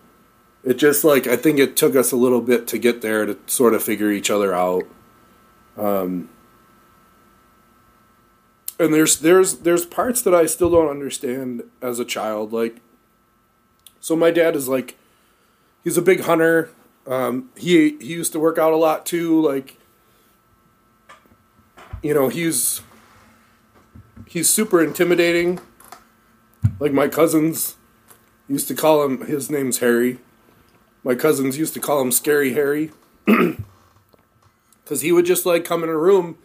[0.64, 3.38] it just like I think it took us a little bit to get there to
[3.46, 4.84] sort of figure each other out.
[5.76, 6.30] Um,
[8.78, 12.52] and there's there's there's parts that I still don't understand as a child.
[12.52, 12.76] Like,
[14.00, 14.96] so my dad is like,
[15.82, 16.70] he's a big hunter.
[17.06, 19.40] Um, he he used to work out a lot too.
[19.40, 19.78] Like,
[22.02, 22.82] you know, he's
[24.28, 25.60] he's super intimidating.
[26.78, 27.76] Like my cousins
[28.48, 29.26] used to call him.
[29.26, 30.18] His name's Harry.
[31.02, 32.90] My cousins used to call him Scary Harry,
[33.26, 36.36] because he would just like come in a room,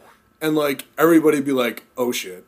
[0.42, 2.46] and like everybody be like, "Oh shit,"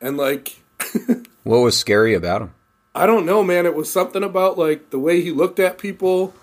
[0.00, 0.60] and like
[1.44, 2.54] what was scary about him
[2.94, 3.66] I don't know, man.
[3.66, 6.34] It was something about like the way he looked at people,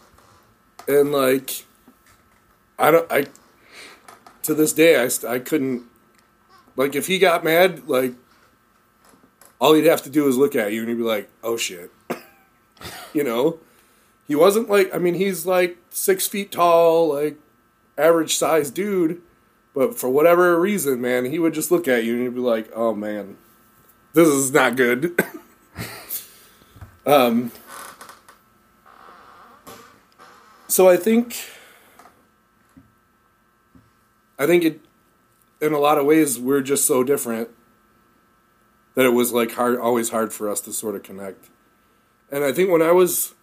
[0.88, 1.66] and like
[2.80, 3.12] I don't.
[3.12, 3.28] I
[4.44, 5.84] to this day I I couldn't
[6.78, 8.14] like if he got mad like
[9.60, 11.92] all he'd have to do is look at you and he'd be like, "Oh shit,"
[13.14, 13.60] you know.
[14.28, 17.38] He wasn't like I mean he's like six feet tall, like
[17.98, 19.22] average size dude,
[19.78, 22.68] but for whatever reason, man, he would just look at you and he'd be like,
[22.74, 23.38] "Oh man,
[24.14, 25.20] this is not good."
[27.06, 27.54] Um,
[30.68, 31.38] so I think,
[34.38, 34.82] I think it,
[35.62, 37.48] in a lot of ways, we're just so different
[38.96, 41.48] that it was like hard, always hard for us to sort of connect.
[42.30, 43.36] And I think when I was,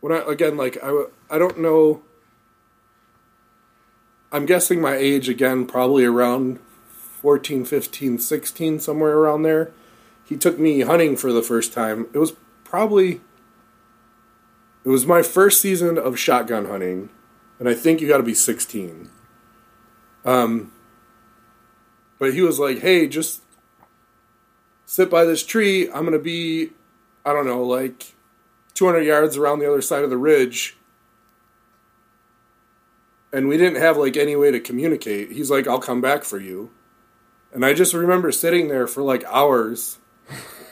[0.00, 2.02] when I again like I, I don't know.
[4.32, 9.70] I'm guessing my age again, probably around 14, 15, 16, somewhere around there.
[10.24, 12.06] He took me hunting for the first time.
[12.14, 12.32] It was
[12.64, 13.20] probably
[14.84, 17.10] it was my first season of shotgun hunting
[17.58, 19.10] and i think you got to be 16
[20.24, 20.72] um
[22.18, 23.42] but he was like hey just
[24.86, 26.70] sit by this tree i'm gonna be
[27.24, 28.14] i don't know like
[28.74, 30.76] 200 yards around the other side of the ridge
[33.32, 36.38] and we didn't have like any way to communicate he's like i'll come back for
[36.38, 36.70] you
[37.52, 39.98] and i just remember sitting there for like hours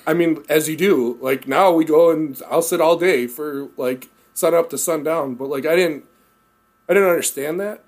[0.06, 3.68] I mean, as you do, like now we go and I'll sit all day for
[3.76, 5.34] like sun up to sundown.
[5.34, 6.04] But like I didn't,
[6.88, 7.84] I didn't understand that.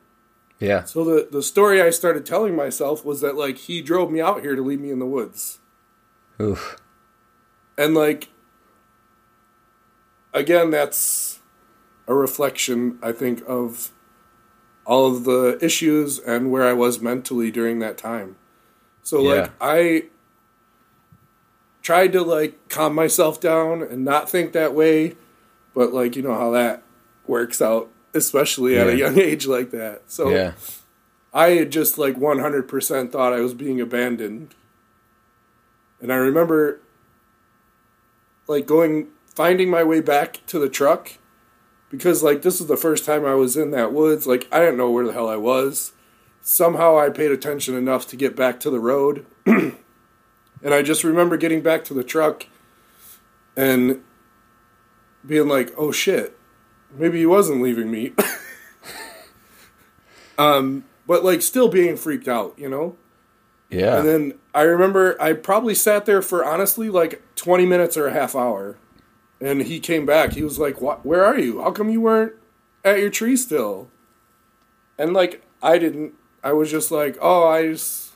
[0.60, 4.20] yeah So the the story I started telling myself was that like he drove me
[4.20, 5.58] out here to leave me in the woods,
[6.40, 6.76] Oof.
[7.76, 8.28] and like
[10.32, 11.40] again, that's
[12.06, 13.90] a reflection, I think, of
[14.84, 18.36] all of the issues and where I was mentally during that time.
[19.02, 19.40] So Yeah.
[19.42, 20.04] like I
[21.82, 25.16] tried to like calm myself down and not think that way
[25.74, 26.82] but like you know how that
[27.26, 30.02] works out, especially at a young age like that.
[30.06, 30.52] So Yeah.
[31.32, 34.54] I had just like 100% thought I was being abandoned.
[36.00, 36.80] And I remember
[38.46, 41.12] like going finding my way back to the truck
[41.92, 44.26] because like this was the first time I was in that woods.
[44.26, 45.92] Like I didn't know where the hell I was.
[46.40, 49.26] Somehow I paid attention enough to get back to the road.
[49.46, 49.76] and
[50.64, 52.46] I just remember getting back to the truck
[53.56, 54.02] and
[55.24, 56.36] being like, "Oh shit.
[56.90, 58.14] Maybe he wasn't leaving me."
[60.38, 62.96] um but like still being freaked out, you know?
[63.68, 63.98] Yeah.
[63.98, 68.12] And then I remember I probably sat there for honestly like 20 minutes or a
[68.12, 68.78] half hour.
[69.42, 70.34] And he came back.
[70.34, 71.04] He was like, "What?
[71.04, 71.62] Where are you?
[71.62, 72.34] How come you weren't
[72.84, 73.90] at your tree still?"
[74.96, 76.14] And like I didn't.
[76.44, 78.12] I was just like, "Oh, I just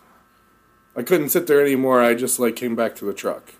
[0.95, 2.01] I couldn't sit there anymore.
[2.01, 3.55] I just like came back to the truck."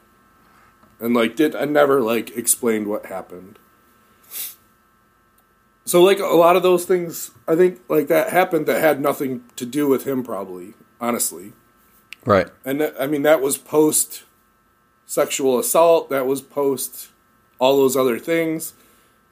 [1.01, 3.59] And like did I never like explained what happened.
[5.85, 9.45] So like a lot of those things I think like that happened that had nothing
[9.57, 11.53] to do with him probably, honestly.
[12.25, 12.49] right.
[12.65, 14.25] And that, I mean, that was post
[15.05, 16.11] sexual assault.
[16.11, 17.09] That was post
[17.59, 18.75] all those other things.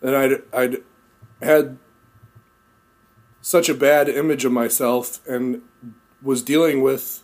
[0.03, 0.83] And I'd, I'd
[1.43, 1.79] had
[3.41, 5.63] such a bad image of myself and
[6.23, 7.23] was dealing with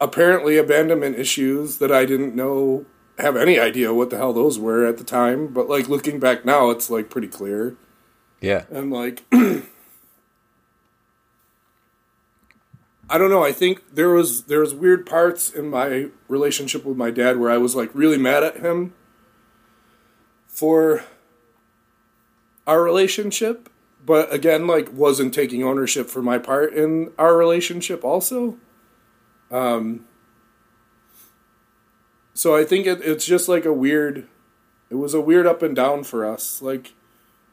[0.00, 2.86] apparently abandonment issues that I didn't know,
[3.18, 5.48] have any idea what the hell those were at the time.
[5.48, 7.76] But like looking back now, it's like pretty clear.
[8.40, 8.64] Yeah.
[8.70, 9.62] And like I
[13.18, 17.10] don't know, I think there was there was weird parts in my relationship with my
[17.10, 18.94] dad where I was like really mad at him
[20.52, 21.02] for
[22.66, 23.70] our relationship,
[24.04, 28.58] but again like wasn't taking ownership for my part in our relationship also.
[29.50, 30.04] Um
[32.34, 34.28] so I think it, it's just like a weird
[34.90, 36.60] it was a weird up and down for us.
[36.60, 36.92] Like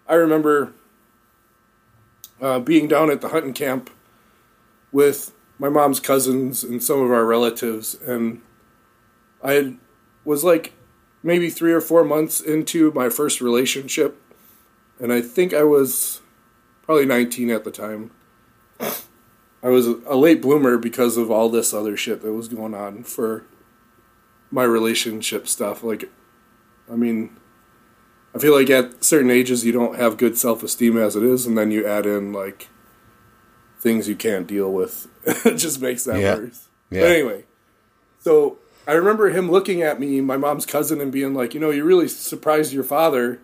[0.08, 0.74] I remember
[2.42, 3.90] uh, being down at the hunting camp
[4.92, 8.42] with my mom's cousins and some of our relatives, and
[9.44, 9.76] I
[10.26, 10.74] was like
[11.24, 14.22] maybe three or four months into my first relationship,
[15.00, 16.22] and I think I was
[16.84, 18.12] probably 19 at the time.
[19.62, 23.04] I was a, late bloomer because of all this other shit that was going on
[23.04, 23.44] for
[24.50, 25.84] my relationship stuff.
[25.84, 26.10] Like,
[26.90, 27.36] I mean,
[28.34, 31.46] I feel like at certain ages you don't have good self esteem as it is,
[31.46, 32.70] and then you add in like
[33.80, 35.08] things you can't deal with.
[35.24, 36.36] it just makes that Yeah.
[36.36, 36.68] worse.
[36.90, 37.02] Yeah.
[37.02, 37.44] But anyway,
[38.20, 38.58] so
[38.88, 41.84] I remember him looking at me, my mom's cousin, and being like, "You know, you
[41.84, 43.40] really surprised your father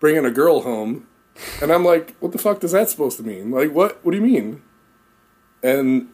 [0.00, 1.06] bringing a girl home,"
[1.60, 3.50] and I'm like, "What the fuck does that supposed to mean?
[3.50, 4.04] Like, what?
[4.04, 4.62] What do you mean?"
[5.62, 6.08] And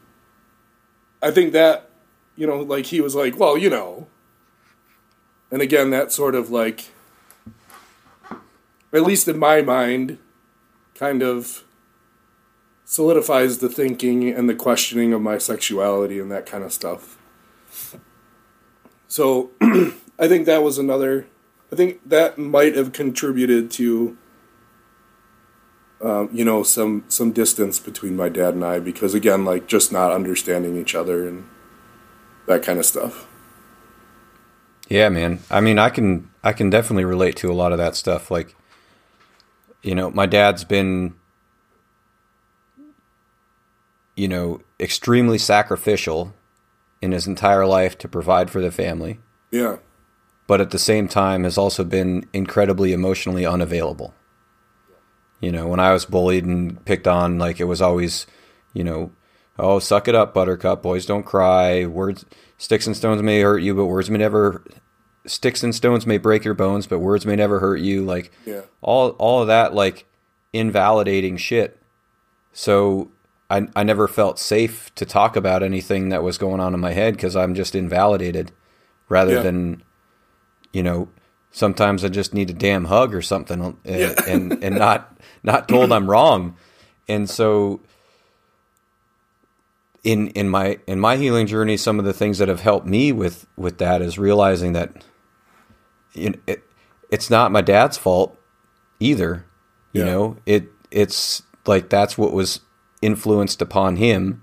[1.23, 1.91] I think that,
[2.37, 4.09] you know, like he was like, "Well, you know,"
[5.51, 6.87] and again, that sort of like
[8.93, 10.19] at least in my mind,
[10.95, 11.65] kind of
[12.85, 17.17] solidifies the thinking and the questioning of my sexuality and that kind of stuff.
[19.11, 21.27] So I think that was another.
[21.73, 24.17] I think that might have contributed to,
[26.01, 29.91] um, you know, some some distance between my dad and I because again, like just
[29.91, 31.49] not understanding each other and
[32.47, 33.27] that kind of stuff.
[34.89, 35.41] Yeah, man.
[35.51, 38.31] I mean, I can I can definitely relate to a lot of that stuff.
[38.31, 38.55] Like,
[39.83, 41.15] you know, my dad's been,
[44.15, 46.33] you know, extremely sacrificial
[47.03, 49.21] in his entire life to provide for the family,
[49.51, 49.77] Yeah,
[50.47, 54.15] but at the same time has also been incredibly emotionally unavailable.
[55.41, 58.27] You know, when I was bullied and picked on, like it was always,
[58.75, 59.13] you know,
[59.59, 60.83] oh, suck it up, Buttercup.
[60.83, 61.87] Boys don't cry.
[61.87, 62.27] Words,
[62.59, 64.63] sticks and stones may hurt you, but words may never.
[65.27, 68.05] Sticks and stones may break your bones, but words may never hurt you.
[68.05, 70.07] Like yeah, all, all of that, like
[70.53, 71.81] invalidating shit.
[72.53, 73.11] So
[73.51, 76.93] I, I never felt safe to talk about anything that was going on in my
[76.93, 78.53] head because I'm just invalidated,
[79.09, 79.43] rather Yeah.
[79.43, 79.83] than,
[80.73, 81.09] you know,
[81.51, 84.15] sometimes I just need a damn hug or something, uh, and Yeah.
[84.27, 86.57] and, and not not told I'm wrong,
[87.09, 87.81] and so
[90.05, 93.13] in in my in my healing journey, some of the things that have helped me
[93.13, 95.05] with with that is realizing that
[96.13, 96.63] you know, it,
[97.11, 98.39] it's not my dad's fault
[99.01, 99.45] either.
[99.93, 100.05] You Yeah.
[100.05, 102.61] know, it it's like that's what was
[103.03, 104.43] influenced upon him,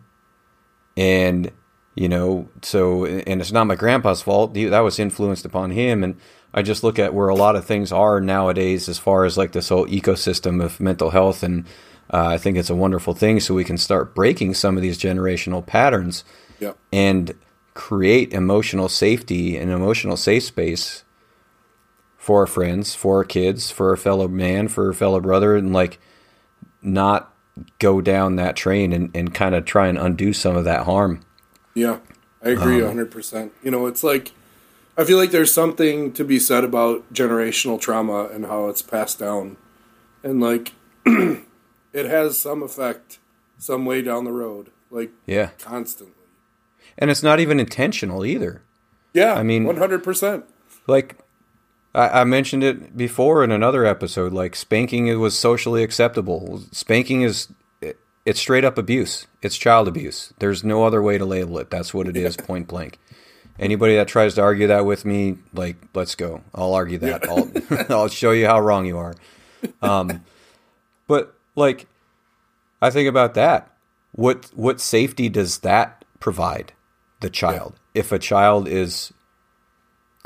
[0.96, 1.52] and
[1.96, 4.54] you know, so and it's not my grandpa's fault.
[4.54, 6.20] That was influenced upon him, and
[6.54, 9.52] I just look at where a lot of things are nowadays, as far as like
[9.52, 11.66] this whole ecosystem of mental health, and
[12.12, 13.40] uh, I think it's a wonderful thing.
[13.40, 16.24] So we can start breaking some of these generational patterns
[16.60, 17.34] yeah, and
[17.74, 21.04] create emotional safety and emotional safe space
[22.18, 25.74] for our friends, for our kids, for our fellow man, for our fellow brother, and
[25.74, 26.00] like
[26.82, 27.34] not
[27.80, 31.22] go down that train and, and kind of try and undo some of that harm.
[31.74, 32.00] Yeah,
[32.44, 33.52] I agree um, a 100%.
[33.64, 34.32] You know, it's like,
[34.98, 39.20] I feel like there's something to be said about generational trauma and how it's passed
[39.20, 39.58] down.
[40.24, 40.74] And like,
[41.06, 41.46] it
[41.94, 43.20] has some effect
[43.60, 45.50] some way down the road, like, Yeah.
[45.60, 46.14] constantly.
[46.98, 48.62] And it's not even intentional either.
[49.14, 50.44] Yeah, I mean- 100%.
[50.88, 51.18] Like
[51.98, 56.62] I, I mentioned it before in another episode, like spanking it was socially acceptable.
[56.72, 57.48] Spanking is
[57.82, 59.26] it, it's straight up abuse.
[59.42, 60.32] It's child abuse.
[60.40, 61.70] There's no other way to label it.
[61.72, 63.00] That's what it is, point blank.
[63.60, 66.44] Anybody that tries to argue that with me, like, let's go.
[66.54, 67.28] I'll argue that.
[67.28, 67.50] I'll
[68.02, 69.16] I'll show you how wrong you are.
[69.82, 70.24] Um,
[71.08, 71.88] but like,
[72.80, 73.74] I think about that.
[74.12, 76.74] What what safety does that provide
[77.20, 77.80] the child?
[77.96, 79.12] If a child is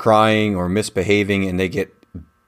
[0.02, 1.94] crying or misbehaving and they get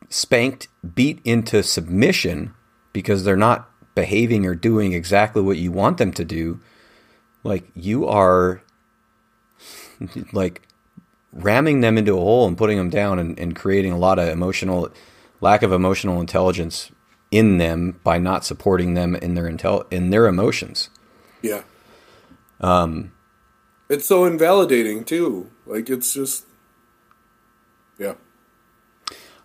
[0.09, 2.53] spanked, beat into submission
[2.93, 6.61] because they're not behaving or doing exactly what you want them to do,
[7.45, 8.61] like you are
[10.33, 10.67] like
[11.33, 14.29] ramming them into a hole and putting them down and, and creating a lot of
[14.29, 14.89] emotional
[15.41, 16.91] lack of emotional intelligence
[17.31, 20.91] in them by not supporting them in their intel in their emotions.
[21.41, 21.63] Yeah.
[22.61, 23.13] Um,
[23.89, 25.53] it's so invalidating too.
[25.67, 26.47] Like it's just,
[27.99, 28.15] yeah,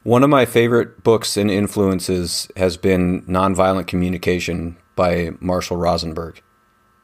[0.04, 6.41] One of my favorite books and influences has been Nonviolent Communication by Marshall Rosenberg.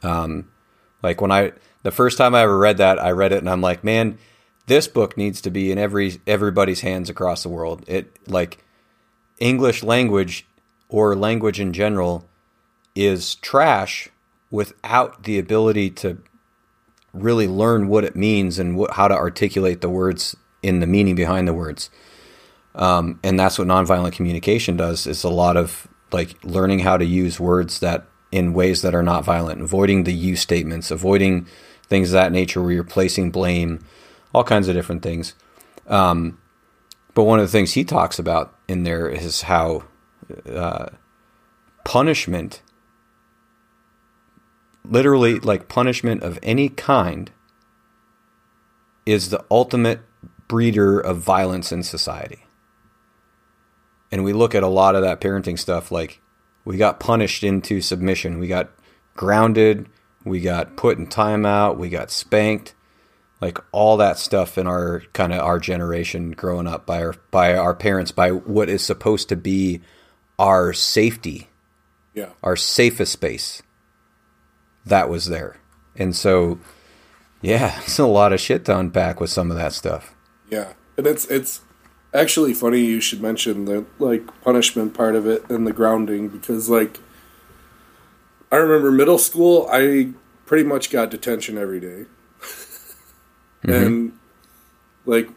[0.04, 0.50] Um,
[1.04, 3.62] like when I the first time I ever read that, I read it and I'm
[3.62, 4.18] like, man,
[4.66, 7.84] this book needs to be in every everybody's hands across the world.
[7.88, 8.64] It like
[9.40, 10.48] English language
[10.90, 12.28] or language in general
[12.96, 14.10] is trash
[14.50, 16.18] without the ability to
[17.14, 20.36] really learn what it means and wh- how to articulate the words
[20.66, 21.92] in the meaning behind the words.
[22.74, 25.06] Um, and that's what nonviolent communication does.
[25.06, 29.04] Is a lot of like learning how to use words that in ways that are
[29.04, 31.48] not violent avoiding the you statements avoiding
[31.88, 33.86] things of that nature where you're placing blame
[34.34, 35.36] all kinds of different things.
[35.88, 36.40] Um,
[37.14, 39.84] but one of the things he talks about in there is how
[40.52, 40.88] uh,
[41.86, 42.62] punishment
[44.84, 47.32] literally like punishment of any kind
[49.06, 50.00] is the ultimate
[50.48, 52.46] breeder of violence in society.
[54.12, 56.22] And we look at a lot of that parenting stuff like
[56.64, 58.40] we got punished into submission.
[58.40, 58.70] We got
[59.16, 59.88] grounded.
[60.24, 61.78] We got put in timeout.
[61.78, 62.74] We got spanked.
[63.42, 67.56] Like all that stuff in our kind of our generation growing up by our by
[67.56, 69.82] our parents by what is supposed to be
[70.40, 71.50] our safety.
[72.14, 73.62] Yeah, our safest space.
[74.86, 75.58] That was there.
[75.98, 76.60] And so
[77.46, 80.15] yeah it's a lot of shit to unpack with some of that stuff
[80.50, 80.74] yeah.
[80.98, 81.62] And it's it's
[82.14, 86.70] actually funny you should mention the like punishment part of it and the grounding because
[86.70, 87.00] like
[88.52, 90.12] I remember middle school, I
[90.46, 92.06] pretty much got detention every day.
[93.66, 93.84] Mm-hmm.
[93.84, 94.20] and
[95.08, 95.30] like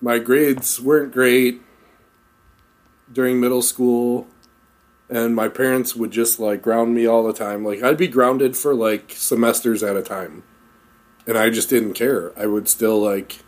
[0.00, 1.60] my grades weren't great
[3.12, 4.28] during middle school
[5.08, 8.56] and my parents would just like ground me all the time like i'd be grounded
[8.56, 10.42] for like semesters at a time
[11.26, 13.38] and i just didn't care i would still like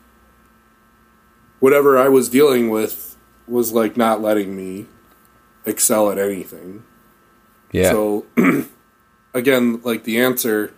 [1.61, 4.87] whatever i was dealing with was like not letting me
[5.65, 6.85] excel at anything.
[7.73, 7.91] Yeah.
[7.91, 8.27] So
[9.35, 10.73] again, like the answer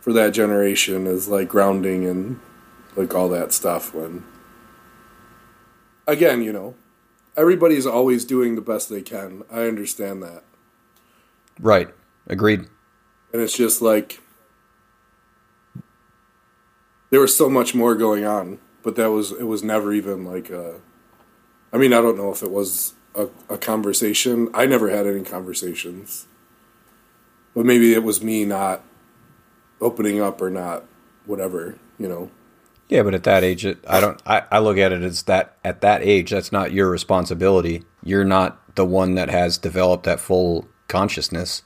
[0.00, 2.40] for that generation is like grounding and
[2.96, 4.24] like all that stuff when
[6.06, 6.74] again, you know,
[7.36, 9.44] everybody's always doing the best they can.
[9.50, 10.44] I understand that.
[11.60, 11.88] right.
[12.26, 12.60] Agreed.
[13.32, 14.20] And it's just like
[17.10, 18.58] there was so much more going on,
[18.88, 20.76] but that was it was never even like a
[21.74, 24.48] I mean, I don't know if it was a, a conversation.
[24.54, 26.26] I never had any conversations.
[27.54, 28.82] But maybe it was me not
[29.78, 30.84] opening up or not
[31.26, 32.30] whatever, you know.
[32.88, 34.22] Yeah, but at that age, it, I don't.
[34.24, 37.84] I, I look at it as that at that age, that's not your responsibility.
[38.02, 41.60] You're not the one that has developed that full consciousness.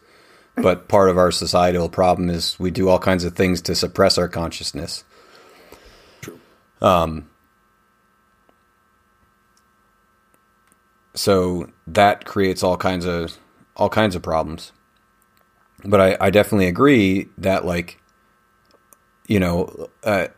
[0.57, 4.19] But part of our societal problem is we do all kinds of things to suppress
[4.19, 5.05] our consciousness.
[6.83, 7.25] True.
[11.15, 13.37] So that creates all kinds of
[13.77, 14.73] all kinds of problems.
[15.85, 18.01] But I, I definitely agree that like,
[19.27, 20.29] you know, uh,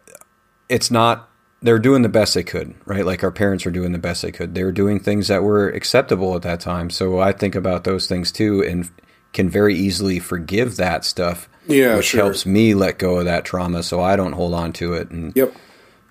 [0.68, 1.28] it's not
[1.62, 3.07] they're doing the best they could, right?
[3.07, 4.55] Like our parents were doing the best they could.
[4.55, 6.90] They were doing things that were acceptable at that time.
[6.90, 8.90] So I think about those things too and
[9.32, 11.49] can very easily forgive that stuff.
[11.66, 12.24] Yeah, which sure.
[12.24, 15.34] helps me let go of that trauma so I don't hold on to it and
[15.34, 15.55] Yep.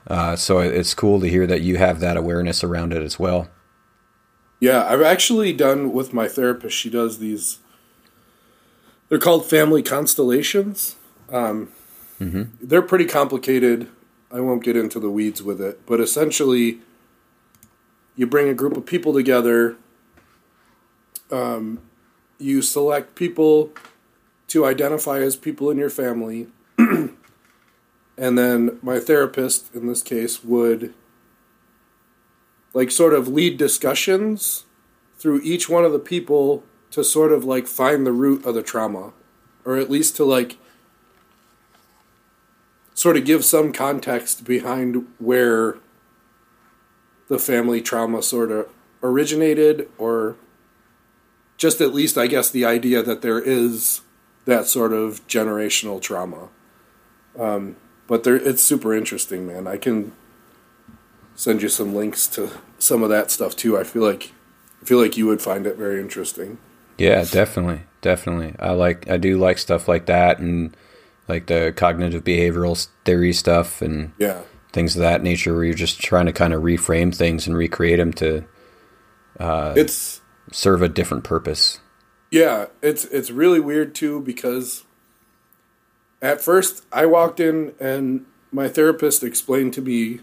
[0.08, 3.50] Uh, so it's cool to hear that you have that awareness around it as well.
[4.60, 6.76] Yeah, I've actually done with my therapist.
[6.76, 7.60] She does these.
[9.10, 10.96] They're called family constellations.
[11.30, 11.70] Um,
[12.24, 12.66] Mm-hmm.
[12.66, 13.90] They're pretty complicated.
[14.32, 16.80] I won't get into the weeds with it, but essentially,
[18.16, 19.76] you bring a group of people together.
[21.32, 21.82] Um,
[22.40, 23.72] you select people
[24.48, 26.48] to identify as people in your family,
[28.18, 30.94] and then my therapist, in this case, would
[32.74, 34.66] like sort of lead discussions
[35.18, 38.64] through each one of the people to sort of like find the root of the
[38.64, 39.14] trauma
[39.66, 40.58] or at least to like
[42.94, 45.78] sort of give some context behind where
[47.28, 48.70] the family trauma sort of
[49.02, 50.36] originated or
[51.58, 54.02] just at least I guess the idea that there is
[54.46, 56.50] that sort of generational trauma.
[57.40, 57.78] Um,
[58.22, 59.66] but it's super interesting, man.
[59.68, 60.12] I can
[61.36, 63.78] send you some links to some of that stuff too.
[63.78, 64.32] I feel like
[64.82, 66.58] I feel like you would find it very interesting.
[66.98, 68.56] Yeah, definitely, definitely.
[68.60, 70.76] I like I do like stuff like that and
[71.28, 74.42] like the cognitive behavioral theory stuff and Yeah.
[74.74, 77.98] things of that nature where you're just trying to kind of reframe things and recreate
[77.98, 78.44] them to
[79.40, 81.80] uh, It's serve a different purpose.
[82.30, 84.84] yeah, it's it's really weird too because
[86.24, 90.22] at first I walked in and my therapist explained to me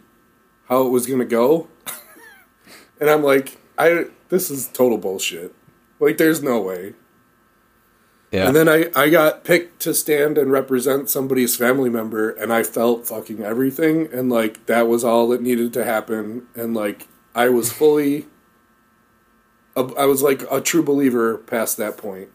[0.68, 1.68] how it was going to go.
[3.00, 5.54] and I'm like, I this is total bullshit.
[6.00, 6.94] Like there's no way.
[8.30, 8.46] Yeah.
[8.46, 12.62] And then I, I got picked to stand and represent somebody's family member, and I
[12.62, 17.48] felt fucking everything, and like that was all that needed to happen, and like I
[17.48, 18.26] was fully,
[19.74, 22.28] a, I was like a true believer past that point,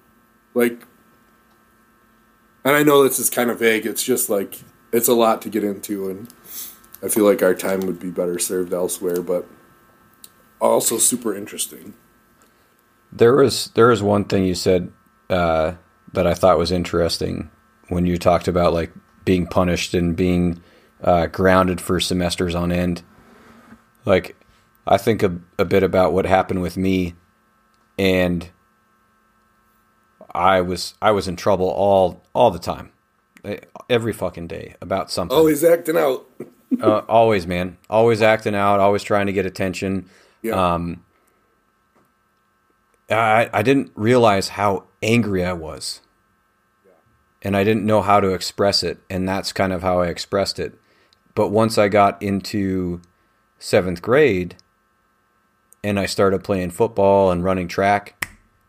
[0.54, 0.86] like,
[2.66, 3.86] and I know this is kind of vague.
[3.86, 4.60] It's just like
[4.92, 6.28] it's a lot to get into, and
[7.04, 9.48] I feel like our time would be better served elsewhere, but
[10.60, 11.94] also super interesting.
[13.12, 14.92] There was there was one thing you said
[15.30, 15.76] uh,
[16.14, 17.52] that I thought was interesting
[17.90, 18.92] when you talked about like
[19.24, 20.62] being punished and being
[21.04, 23.04] uh, grounded for semesters on end.
[24.06, 24.36] Like
[24.88, 27.14] I think a, a bit about what happened with me,
[28.00, 28.50] and
[30.36, 32.92] I was I was in trouble all all the time,
[33.90, 35.36] every fucking day about something.
[35.36, 36.26] Always acting out.
[36.82, 37.78] uh, always, man.
[37.90, 38.80] Always acting out.
[38.80, 40.10] Always trying to get attention.
[40.42, 40.74] Yeah.
[40.74, 41.04] Um,
[43.10, 46.02] I I didn't realize how angry I was,
[47.42, 50.60] and I didn't know how to express it, and that's kind of how I expressed
[50.60, 50.74] it.
[51.34, 53.02] But once I got into
[53.60, 54.56] seventh grade,
[55.84, 58.25] and I started playing football and running track,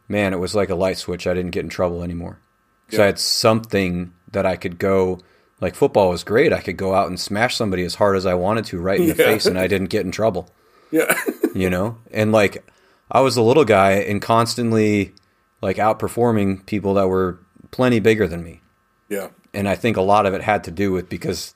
[0.08, 1.26] man, it was like a light switch.
[1.26, 2.38] I didn't get in trouble anymore
[2.86, 5.20] because I had something that I could go.
[5.60, 6.52] Like football was great.
[6.52, 9.06] I could go out and smash somebody as hard as I wanted to, right in
[9.08, 9.24] the Yeah.
[9.26, 10.50] face, and I didn't get in trouble
[10.90, 11.12] yeah.
[11.54, 12.64] you know and like
[13.10, 15.12] i was a little guy and constantly
[15.60, 17.38] like outperforming people that were
[17.72, 18.60] plenty bigger than me
[19.08, 19.28] yeah.
[19.52, 21.54] and i think a lot of it had to do with because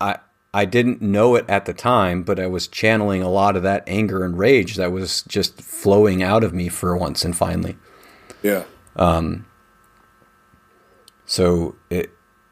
[0.00, 0.18] i
[0.54, 3.82] i didn't know it at the time but i was channeling a lot of that
[3.86, 7.76] anger and rage that was just flowing out of me for once and finally
[8.42, 8.64] Yeah.
[8.96, 9.46] Um,
[11.24, 12.10] so it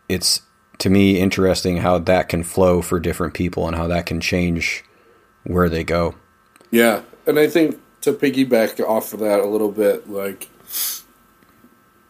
[0.08, 0.42] it's
[0.78, 4.84] to me interesting how that can flow for different people and how that can change
[5.44, 6.14] where they go
[6.70, 10.48] Yeah, and I think to piggyback off of that a little bit, like,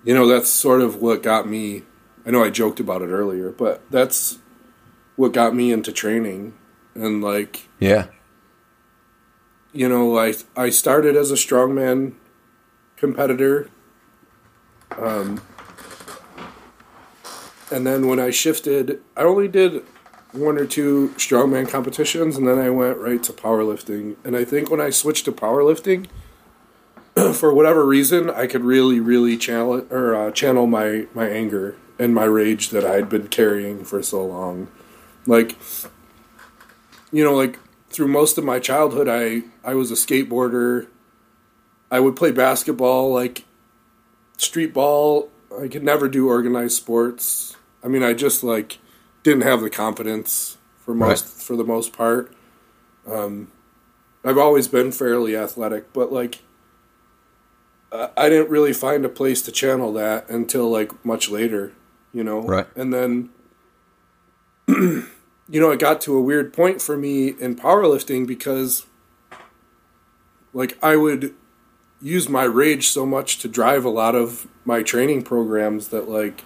[0.05, 1.83] you know, that's sort of what got me.
[2.25, 4.39] I know I joked about it earlier, but that's
[5.21, 6.55] what got me into training.
[6.95, 8.07] And, like, yeah
[9.73, 12.15] you know, I, I started as a strongman
[12.97, 13.69] competitor.
[14.97, 15.41] Um,
[17.71, 19.85] and then when I shifted, I only did
[20.33, 24.17] one or two strongman competitions, and then I went right to powerlifting.
[24.25, 26.09] And I think when I switched to powerlifting,
[27.35, 32.15] for whatever reason, I could really, really channel or uh, channel my my anger and
[32.15, 34.69] my rage that I had been carrying for so long.
[35.27, 35.57] Like,
[37.13, 37.59] you know, like
[37.91, 40.87] through most of my childhood, I I was a skateboarder.
[41.91, 43.45] I would play basketball, like
[44.37, 45.31] street ball.
[45.61, 47.57] I could never do organized sports.
[47.83, 48.79] I mean, I just like
[49.23, 51.33] didn't have the confidence for most Right.
[51.43, 52.33] for the most part.
[53.11, 53.51] Um,
[54.25, 56.41] I've always been fairly athletic, but like
[57.93, 61.73] I I didn't really find a place to channel that until like much later,
[62.13, 62.43] you know.
[62.43, 62.67] Right.
[62.77, 63.31] And then
[65.49, 68.87] you know, it got to a weird point for me in powerlifting because
[70.53, 71.35] like I would
[72.01, 76.45] use my rage so much to drive a lot of my training programs that like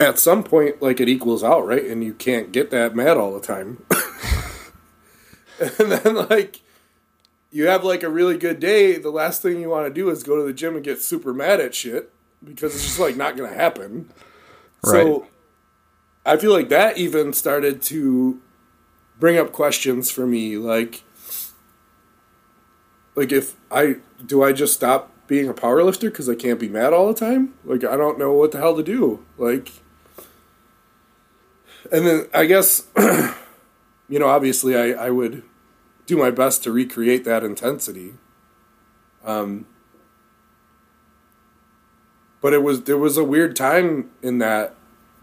[0.00, 1.84] at some point, like it equals out, right?
[1.84, 3.84] And you can't get that mad all the time.
[5.78, 6.62] and then, like,
[7.50, 8.96] you have like a really good day.
[8.96, 11.34] The last thing you want to do is go to the gym and get super
[11.34, 12.10] mad at shit
[12.42, 14.10] because it's just like not going to happen.
[14.82, 15.02] Right.
[15.02, 15.26] So
[16.24, 18.40] I feel like that even started to
[19.18, 21.02] bring up questions for me like
[23.14, 26.68] like if I do I just stop being a power lifter cuz I can't be
[26.68, 27.54] mad all the time?
[27.64, 29.24] Like I don't know what the hell to do.
[29.38, 29.72] Like
[31.92, 32.86] and then I guess
[34.08, 35.42] you know obviously I I would
[36.06, 38.14] do my best to recreate that intensity.
[39.24, 39.66] Um
[42.40, 44.74] but it was there was a weird time in that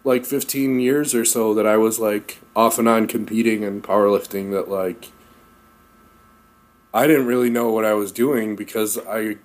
[0.08, 4.52] like 15 years or so that I was like off and on competing and powerlifting
[4.52, 5.12] that like
[6.94, 9.38] I didn't really know what I was doing because I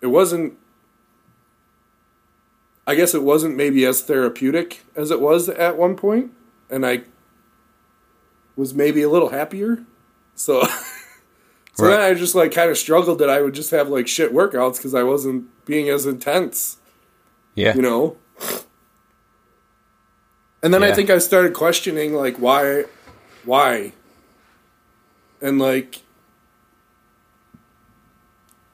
[0.00, 0.58] it wasn't
[2.86, 6.32] I guess it wasn't maybe as therapeutic as it was at one point
[6.70, 7.02] and I
[8.56, 9.84] was maybe a little happier.
[10.34, 10.64] So
[11.74, 11.92] So Right.
[11.96, 14.76] then I just like kind of struggled that I would just have like shit workouts
[14.76, 16.76] because I wasn't being as intense
[17.54, 17.74] Yeah.
[17.74, 18.18] you know
[20.62, 22.84] and then i think i started questioning like why
[23.44, 23.92] why?
[25.40, 26.02] And like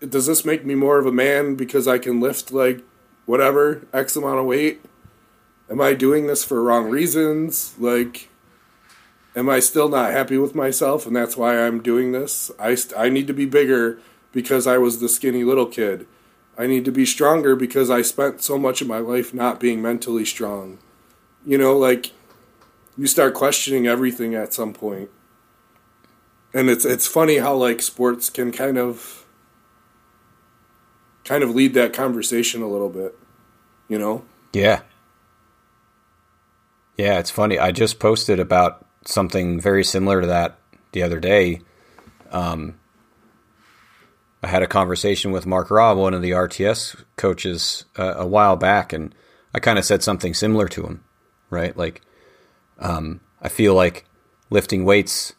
[0.06, 2.82] does this make me more of a man because i can lift like
[3.26, 4.84] whatever x amount of weight?
[5.70, 7.74] Am i doing this for wrong reasons?
[7.78, 8.28] Like
[9.34, 12.50] am i still not happy with myself and that's why i'm doing this?
[12.58, 13.98] I, st- I need to be bigger
[14.32, 16.06] because i was the skinny little kid.
[16.58, 19.80] I need to be stronger because I spent so much of my life not being
[19.80, 20.78] mentally strong.
[21.46, 22.12] You know, like
[22.96, 25.10] you start questioning everything at some point.
[26.52, 29.24] And it's it's funny how like sports can kind of
[31.24, 33.16] kind of lead that conversation a little bit,
[33.86, 34.24] you know?
[34.54, 34.80] Yeah.
[36.96, 37.58] Yeah, it's funny.
[37.58, 40.58] I just posted about something very similar to that
[40.92, 41.60] the other day.
[42.30, 42.78] Um,
[44.42, 48.56] I had a conversation with Mark Robb, one of the RTS coaches, uh, a while
[48.56, 49.14] back, and
[49.54, 51.04] I kind of said something similar to him,
[51.50, 51.76] right?
[51.76, 52.02] Like,
[52.78, 54.04] um, I feel like
[54.50, 55.34] lifting weights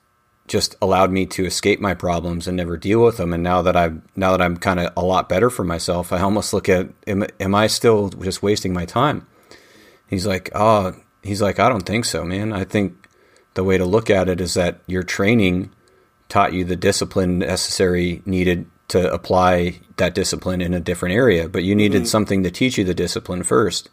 [0.47, 3.34] just allowed me to escape my problems and never deal with them.
[3.34, 6.22] And now that I'm now that I'm kind of a lot better for myself, I
[6.22, 9.28] almost look at am, am I still just wasting my time?
[10.07, 12.51] He's like, oh, he's like, I don't think so, man.
[12.51, 13.07] I think
[13.53, 15.72] the way to look at it is that your training
[16.30, 21.64] taught you the discipline necessary needed to apply that discipline in a different area, but
[21.64, 23.89] you needed something to teach you the discipline first.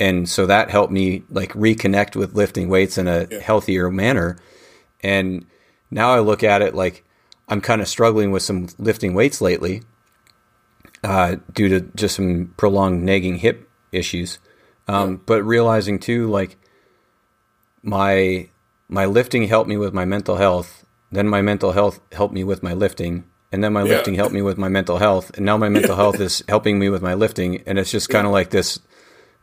[0.00, 4.38] And so that helped me like reconnect with lifting weights in a healthier manner.
[5.02, 5.46] And
[5.90, 7.04] now I look at it like
[7.48, 9.82] I'm kind of struggling with some lifting weights lately
[11.04, 14.38] uh, due to just some prolonged nagging hip issues.
[14.88, 16.56] Um, But realizing too, like
[17.82, 18.48] my
[18.88, 20.84] my lifting helped me with my mental health.
[21.12, 23.96] Then my mental health helped me with my lifting, and then my Yeah.
[23.96, 26.88] lifting helped me with my mental health, and now my mental health is helping me
[26.88, 28.78] with my lifting, and it's just kind of like this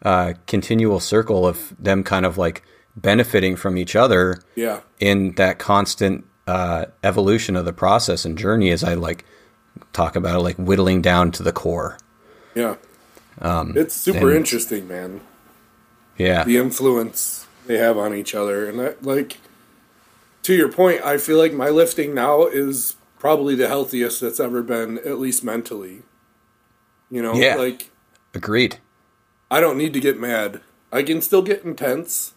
[0.04, 2.64] uh, continual circle of them kind of like
[2.95, 4.82] benefiting from each other Yeah.
[5.00, 9.26] in that constant uh, evolution of the process and journey as I like
[9.93, 11.98] talk about it, like whittling down to the core.
[12.56, 12.76] Yeah.
[13.41, 15.22] it's super and- interesting, man.
[16.18, 16.43] Yeah.
[16.45, 19.38] the influence they have on each other and that like
[20.41, 24.64] to your point i feel like my lifting now is probably the healthiest that's ever
[24.64, 26.02] been at least mentally
[27.12, 27.56] you know Yeah.
[27.56, 27.91] like
[28.34, 28.78] Agreed.
[29.50, 32.34] I don't need to get mad i can still get intense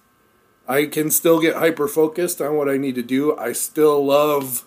[0.68, 4.64] i can still get hyper focused on what i need to do i still love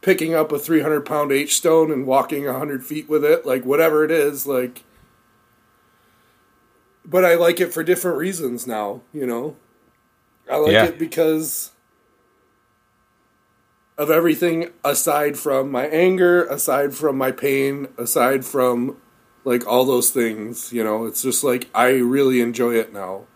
[0.00, 4.04] picking up a 300 pound h stone and walking 100 feet with it like whatever
[4.04, 4.82] it is like
[7.04, 9.56] but I like it for different reasons now, you know.
[10.50, 10.84] I like Yeah.
[10.86, 11.72] it because
[13.98, 18.96] of everything aside from my anger, aside from my pain, aside from
[19.44, 21.04] like all those things, you know.
[21.06, 23.26] It's just like I really enjoy it now.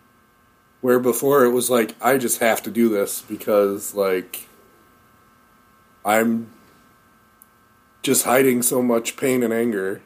[0.81, 4.47] Where before it was like I just have to do this because like
[6.05, 6.51] I'm
[8.03, 10.01] just hiding so much pain and anger.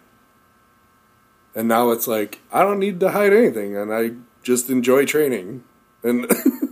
[1.53, 4.11] And now it's like I don't need to hide anything, and I
[4.43, 5.63] just enjoy training.
[6.03, 6.25] And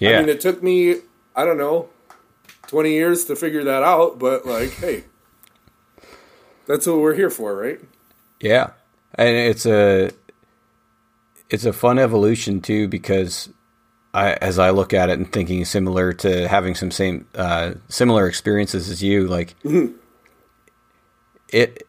[0.00, 0.16] Yeah.
[0.16, 0.96] I mean, it took me
[1.36, 1.88] I don't know
[2.66, 5.04] twenty years to figure that out, but like, hey,
[6.66, 7.80] that's what we're here for, right?
[8.40, 8.70] Yeah,
[9.14, 10.10] and it's a
[11.50, 13.50] it's a fun evolution too because
[14.14, 18.26] I, as I look at it and thinking similar to having some same uh, similar
[18.26, 19.54] experiences as you, like
[21.48, 21.86] it,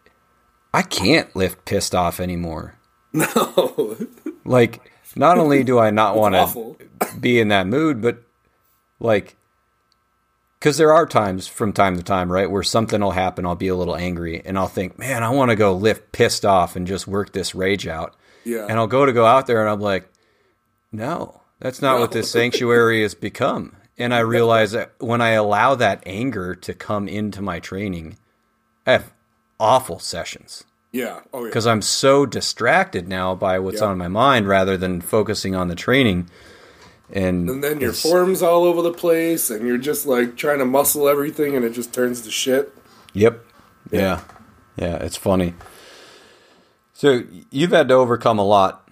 [0.74, 2.76] I can't lift pissed off anymore.
[3.14, 3.97] No,
[4.45, 6.76] Like not only do I not want to
[7.20, 8.24] be in that mood, but
[9.02, 9.36] like,
[10.62, 13.70] because there are times from time to time, right, where something will happen, I'll be
[13.70, 16.86] a little angry, and I'll think, man, I want to go lift pissed off and
[16.86, 18.16] just work this rage out.
[18.43, 18.68] Yeah.
[18.70, 20.07] And I'll go to go out there, and I'm like,
[20.91, 23.76] no, that's not what this sanctuary has become.
[23.97, 28.18] And I realize that when I allow that anger to come into my training,
[28.86, 29.12] I have
[29.59, 31.22] awful sessions yeah.
[31.34, 31.49] Oh yeah.
[31.49, 33.88] because I'm so distracted now by what's Yeah.
[33.88, 36.30] on my mind rather than focusing on the training.
[37.14, 40.66] And, And then your form's all over the place, and you're just like trying to
[40.66, 42.74] muscle everything, and it just turns to shit.
[43.14, 43.45] Yep.
[43.91, 44.22] Yeah.
[44.78, 44.95] Yeah.
[44.97, 45.53] It's funny.
[46.93, 48.89] So you've had to overcome a lot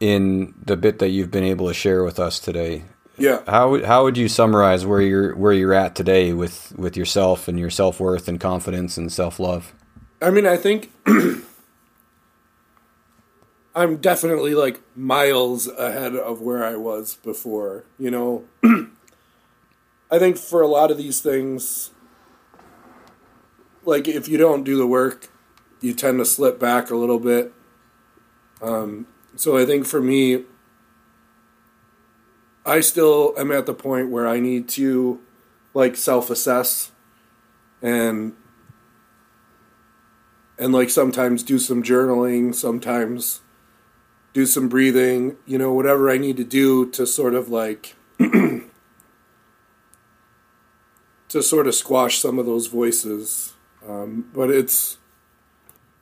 [0.00, 2.84] in the bit that you've been able to share with us today.
[3.16, 3.40] Yeah.
[3.48, 7.48] How would- how would you summarize where you're where you're at today with with yourself
[7.48, 9.72] and your self worth and confidence and self love?
[10.22, 10.92] I mean, I think
[13.78, 17.84] I'm definitely like miles ahead of where I was before.
[17.96, 18.44] You know,
[20.10, 21.92] I think for a lot of these things,
[23.84, 25.28] like if you don't do the work,
[25.80, 27.52] you tend to slip back a little bit.
[28.60, 29.06] Um,
[29.36, 30.42] so I think for me,
[32.66, 35.20] I still am at the point where I need to
[35.72, 36.90] like self assess
[37.80, 38.32] and
[40.58, 43.42] and like sometimes do some journaling, sometimes
[44.38, 48.62] do some breathing, you know, whatever I need to do to sort of like to
[51.42, 53.54] sort of squash some of those voices.
[53.84, 54.98] Um, but it's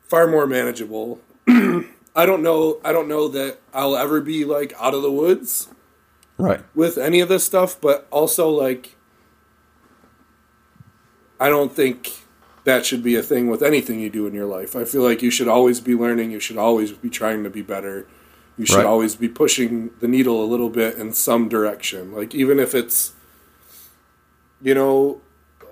[0.03, 1.19] far more manageable.
[1.49, 5.71] I don't know I don't know that I'll ever be like out of the woods
[6.37, 6.61] Right.
[6.75, 8.97] with any of this stuff, but also like
[11.41, 12.13] I don't think
[12.65, 14.77] that should be a thing with anything you do in your life.
[14.77, 17.63] I feel like you should always be learning, you should always be trying to be
[17.63, 18.07] better.
[18.59, 18.87] You should Right.
[18.87, 22.13] always be pushing the needle a little bit in some direction.
[22.13, 23.13] Like even if it's
[24.63, 25.21] you know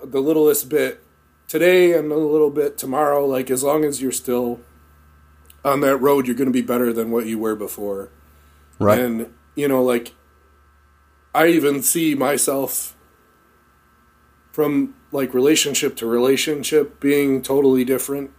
[0.03, 1.01] the littlest bit
[1.47, 4.59] today and a little bit tomorrow, like as long as you're still
[5.63, 8.09] on that road, you're going to be better than what you were before.
[8.77, 8.99] Right.
[8.99, 10.13] And you know, like
[11.33, 12.95] I even see myself
[14.51, 18.31] from like relationship to relationship being totally different,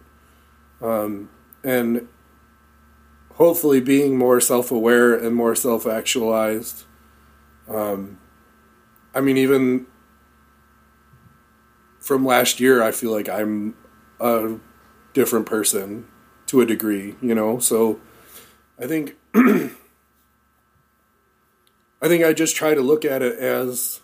[0.80, 1.30] um,
[1.64, 2.06] and
[3.36, 6.84] hopefully being more self-aware and more self-actualized.
[7.68, 8.18] Um,
[9.14, 9.86] I mean, even
[12.00, 13.74] from last year, I feel like I'm
[14.20, 14.56] a
[15.12, 16.06] different person
[16.46, 17.58] to a degree, you know.
[17.58, 18.00] So
[18.78, 19.70] I think I
[22.08, 24.00] think I just try to look at it as,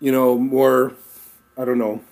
[0.00, 0.94] you know, more,
[1.56, 2.02] I don't know,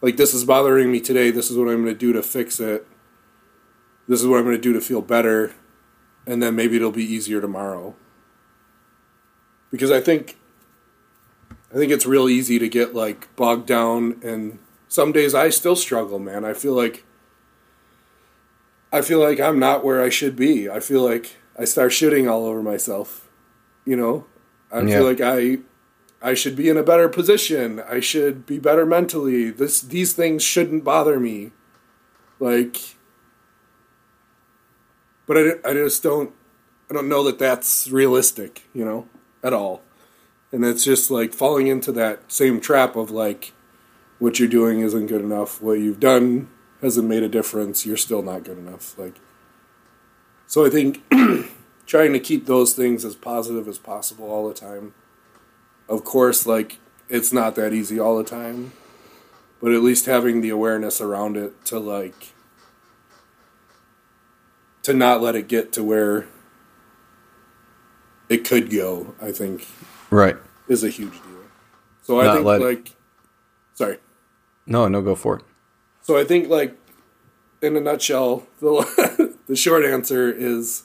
[0.00, 1.30] like this is bothering me today.
[1.30, 2.86] This is what I'm going to do to fix it.
[4.06, 5.54] This is what I'm going to do to feel better.
[6.26, 7.94] And then maybe it'll be easier tomorrow.
[9.70, 10.38] Because I think,
[11.72, 14.20] I think it's real easy to get like bogged down.
[14.22, 16.44] And some days I still struggle, man.
[16.44, 17.04] I feel like,
[18.92, 20.70] I feel like I'm not where I should be.
[20.70, 23.28] I feel like I start shitting all over myself.
[23.84, 24.26] You know,
[24.72, 24.98] I Yeah.
[24.98, 25.58] feel like I
[26.20, 27.80] I should be in a better position.
[27.80, 29.50] I should be better mentally.
[29.50, 31.52] This these things shouldn't bother me.
[32.40, 32.96] Like
[35.26, 36.32] but I, I just don't
[36.90, 39.06] I don't know that that's realistic, you know,
[39.42, 39.82] at all.
[40.50, 43.52] And it's just like falling into that same trap of like
[44.18, 45.60] what you're doing isn't good enough.
[45.60, 46.48] What you've done
[46.80, 47.84] hasn't made a difference.
[47.84, 48.98] You're still not good enough.
[48.98, 49.16] Like,
[50.46, 51.02] so I think
[51.86, 54.94] trying to keep those things as positive as possible all the time.
[55.88, 56.78] Of course, like
[57.08, 58.72] it's not that easy all the time,
[59.60, 62.32] but at least having the awareness around it to like
[64.82, 66.26] to not let it get to where
[68.28, 69.14] it could go.
[69.20, 69.66] I think
[70.10, 70.36] Right.
[70.68, 71.22] is a huge deal.
[72.02, 72.92] So I think let it- like,
[73.74, 73.98] sorry.
[74.66, 75.42] No, no, go for it.
[76.02, 76.76] So I think, like,
[77.62, 80.82] in a nutshell, the the short answer is,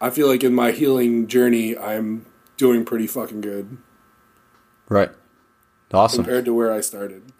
[0.00, 2.24] I feel like in my healing journey, I'm
[2.56, 3.76] doing pretty fucking good
[4.88, 5.10] Right.
[5.92, 6.24] Awesome.
[6.24, 7.32] compared to where I started.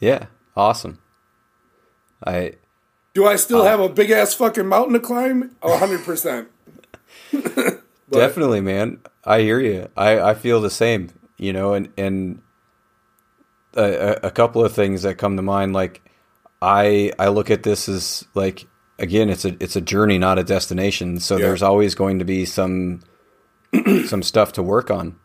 [0.00, 0.26] Yeah.
[0.56, 0.98] Awesome.
[2.24, 2.54] I
[3.14, 5.54] Do I still uh, have a big ass fucking mountain to climb?
[5.62, 6.48] A hundred percent.
[8.10, 9.00] Definitely, man.
[9.24, 9.88] I hear you.
[9.96, 12.40] I, I feel the same, you know, and, and
[13.76, 13.82] a,
[14.22, 16.08] a- a couple of things that come to mind, like
[16.62, 18.66] I, I look at this as like,
[18.98, 21.18] again, it's a, it's a journey, not a destination.
[21.20, 21.46] So Yeah.
[21.46, 23.00] there's always going to be some,
[24.06, 25.16] some stuff to work on.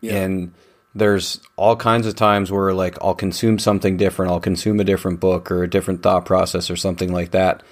[0.00, 0.14] Yeah.
[0.16, 0.54] And
[0.94, 4.32] there's all kinds of times where like I'll consume something different.
[4.32, 7.62] I'll consume a different book or a different thought process or something like that.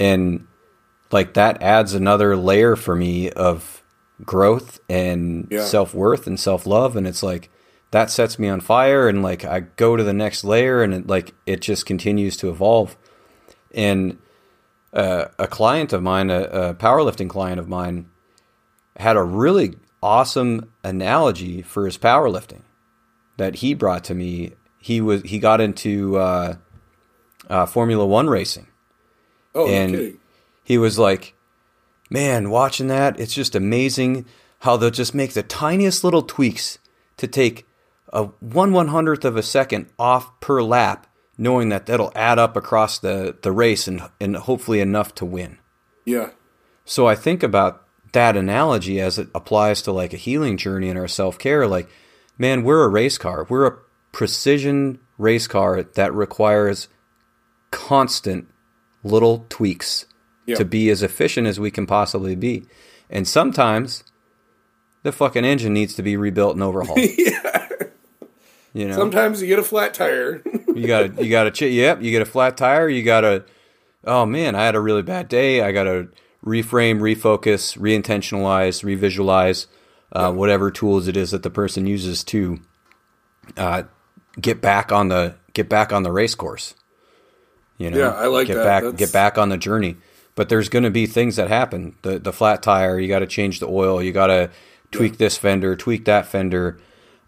[0.00, 0.46] And
[1.10, 3.82] like that adds another layer for me of
[4.24, 5.64] growth and Yeah.
[5.64, 7.50] self-worth and self-love and it's like
[7.90, 11.06] that sets me on fire and like I go to the next layer and it,
[11.06, 12.96] like it just continues to evolve.
[13.72, 14.18] And
[14.92, 18.08] uh, a client of mine, a, a powerlifting client of mine,
[18.96, 22.60] had a really awesome analogy for his powerlifting
[23.38, 24.52] that he brought to me.
[24.78, 26.56] He was he got into uh,
[27.48, 28.68] uh, Formula One racing.
[29.54, 30.18] Oh, And- kidding.
[30.66, 31.34] He was like,
[32.10, 34.24] "Man, watching that, it's just amazing
[34.60, 36.78] how they'll just make the tiniest little tweaks
[37.18, 37.66] to take
[38.10, 42.56] a one one hundredth of a second off per lap, knowing that that'll add up
[42.56, 45.58] across the the race and and hopefully enough to win."
[46.06, 46.30] Yeah.
[46.86, 47.83] So I think about
[48.14, 51.66] that analogy as it applies to like a healing journey in our self care.
[51.68, 51.88] Like,
[52.38, 53.46] man, we're a race car.
[53.48, 53.76] We're a
[54.12, 56.88] precision race car that requires
[57.70, 58.46] constant
[59.02, 60.06] little tweaks
[60.46, 60.56] Yeah.
[60.56, 62.64] to be as efficient as we can possibly be.
[63.10, 64.04] And sometimes
[65.02, 66.98] the fucking engine needs to be rebuilt and overhauled.
[67.18, 67.68] yeah.
[68.72, 70.42] You know, Sometimes you get a flat tire.
[70.74, 73.44] you gotta you gotta ch- yep you get a flat tire you gotta
[74.04, 76.08] oh man i had a really bad day i gotta
[76.44, 79.66] reframe refocus reintentionalize revisualize
[80.12, 82.60] uh, whatever tools it is that the person uses to
[83.56, 83.82] uh,
[84.40, 86.74] get back on the get back on the race course.
[87.78, 88.64] You know Yeah, I like get that.
[88.64, 89.96] back That's- get back on the journey.
[90.36, 91.94] But there's going to be things that happen.
[92.02, 94.50] The the flat tire you got to change the oil you got to
[94.90, 96.78] tweak this fender tweak that fender.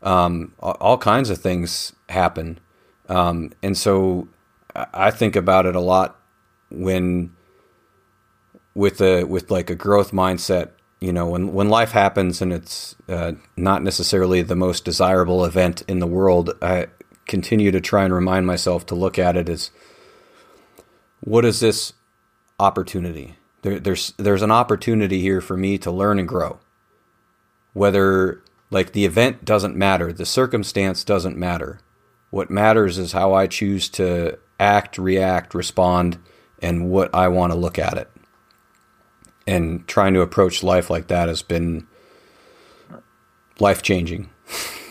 [0.03, 2.61] Um, all, kinds of things happen.
[3.09, 4.29] Um, and so
[4.75, 6.21] I think about it a lot
[6.71, 7.33] when
[8.77, 10.71] with a with like a growth mindset.
[11.01, 15.83] You know, when when life happens and it's uh, not necessarily the most desirable event
[15.89, 16.89] in the world, I
[17.27, 19.71] continue to try and remind myself to look at it as
[21.21, 21.95] what is this
[22.61, 23.37] opportunity?
[23.63, 26.61] There, there's there's an opportunity here for me to learn and grow.
[27.73, 31.81] Whether like the event doesn't matter, the circumstance doesn't matter.
[32.31, 36.19] What matters is how I choose to act, react, respond,
[36.61, 38.11] and what I want to look at it.
[39.47, 41.87] And trying to approach life like that has been
[43.61, 44.29] life changing,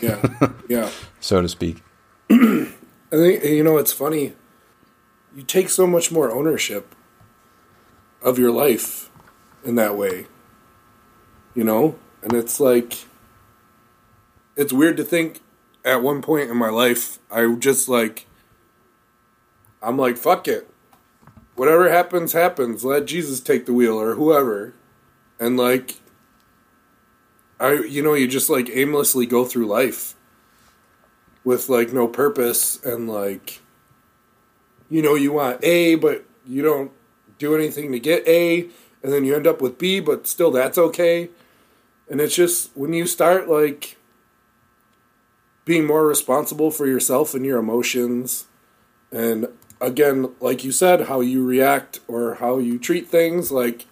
[0.00, 0.22] yeah.
[0.68, 0.90] Yeah.
[1.20, 1.82] so to speak.
[2.30, 2.68] I
[3.10, 4.34] think you know it's funny.
[5.34, 6.94] You take so much more ownership
[8.22, 9.10] of your life
[9.64, 10.26] in that way.
[11.54, 11.98] You know?
[12.22, 13.04] And it's like
[14.56, 15.40] it's weird to think
[15.84, 18.26] at one point in my life I just like
[19.82, 20.68] I'm like fuck it.
[21.56, 22.84] Whatever happens happens.
[22.84, 24.74] Let Jesus take the wheel or whoever.
[25.40, 25.96] And like
[27.58, 30.14] I you know you just like aimlessly go through life
[31.44, 33.60] with like no purpose and like
[34.90, 36.92] you know you want A but you don't
[37.38, 38.68] do anything to get A
[39.02, 41.30] and then you end up with B but still that's okay.
[42.08, 43.96] And it's just when you start like
[45.64, 48.44] being more responsible for yourself and your emotions
[49.10, 49.48] and
[49.80, 53.86] again like you said how you react or how you treat things like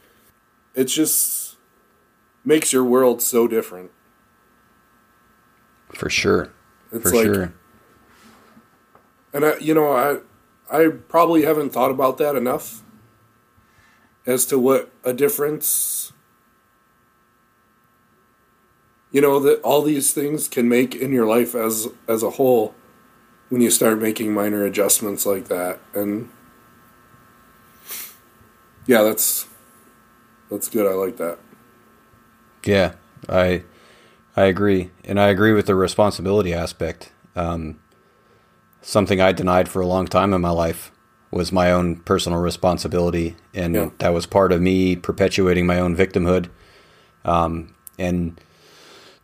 [0.75, 1.57] it just
[2.45, 3.91] makes your world so different.
[5.93, 6.53] For sure.
[6.93, 7.55] It's For like sure.
[9.33, 10.19] And I, you know, I,
[10.71, 12.83] I probably haven't thought about that enough
[14.27, 16.13] as to what a difference,
[19.11, 22.75] you know, that all these things can make in your life as as a whole
[23.49, 25.79] when you start making minor adjustments like that.
[25.95, 26.29] And
[28.87, 29.47] yeah, that's
[30.51, 30.87] that's good.
[30.87, 31.39] I like that.
[32.65, 32.95] Yeah,
[33.29, 33.65] I
[34.37, 37.13] I agree, and I agree with the responsibility aspect.
[37.37, 37.79] Um,
[38.83, 40.91] something I denied for a long time in my life
[41.31, 43.91] was my own personal responsibility, and Yeah.
[43.99, 46.49] that was part of me perpetuating my own victimhood.
[47.25, 48.41] Um, and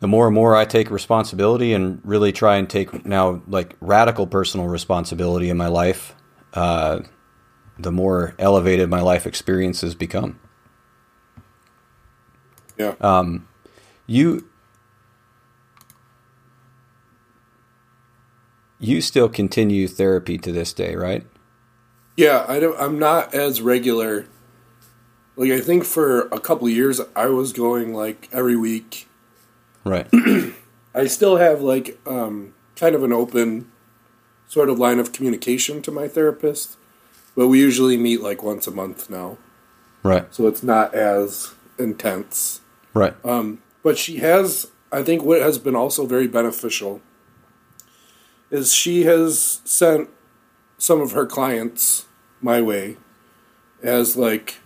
[0.00, 4.26] the more and more I take responsibility and really try and take now like radical
[4.26, 6.14] personal responsibility in my life,
[6.54, 7.00] uh,
[7.78, 10.40] the more elevated my life experiences become.
[12.78, 12.94] Yeah.
[14.06, 14.48] You
[18.80, 21.26] you still continue therapy to this day, right?
[22.16, 24.26] Yeah, I don't, I'm not as regular.
[25.36, 29.06] Like I think for a couple of years I was going like every week.
[29.84, 30.08] Right.
[30.94, 33.70] I still have like um, kind of an open
[34.48, 36.76] sort of line of communication to my therapist,
[37.36, 39.38] but we usually meet like once a month now,
[40.02, 40.32] right.
[40.34, 42.60] so it's not as intense.
[42.92, 43.14] Right.
[43.24, 47.00] Um, But she has, I think, what has been also very beneficial
[48.50, 50.10] is she has sent
[50.76, 52.06] some of her clients
[52.40, 52.96] my way
[53.82, 54.56] as like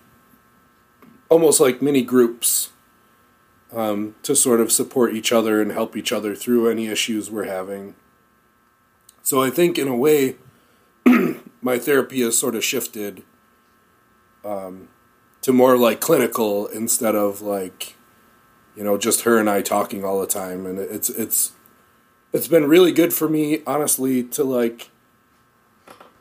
[1.29, 2.71] almost like mini groups
[3.75, 7.45] um, to sort of support each other and help each other through any issues we're
[7.45, 7.95] having.
[9.23, 10.37] So I think in a way,
[11.63, 13.23] my therapy has sort of shifted
[14.45, 14.89] um,
[15.43, 17.97] to more like clinical instead of like
[18.77, 21.53] you know just her and I talking all the time, and it's it's
[22.33, 24.91] it's been really good for me honestly to like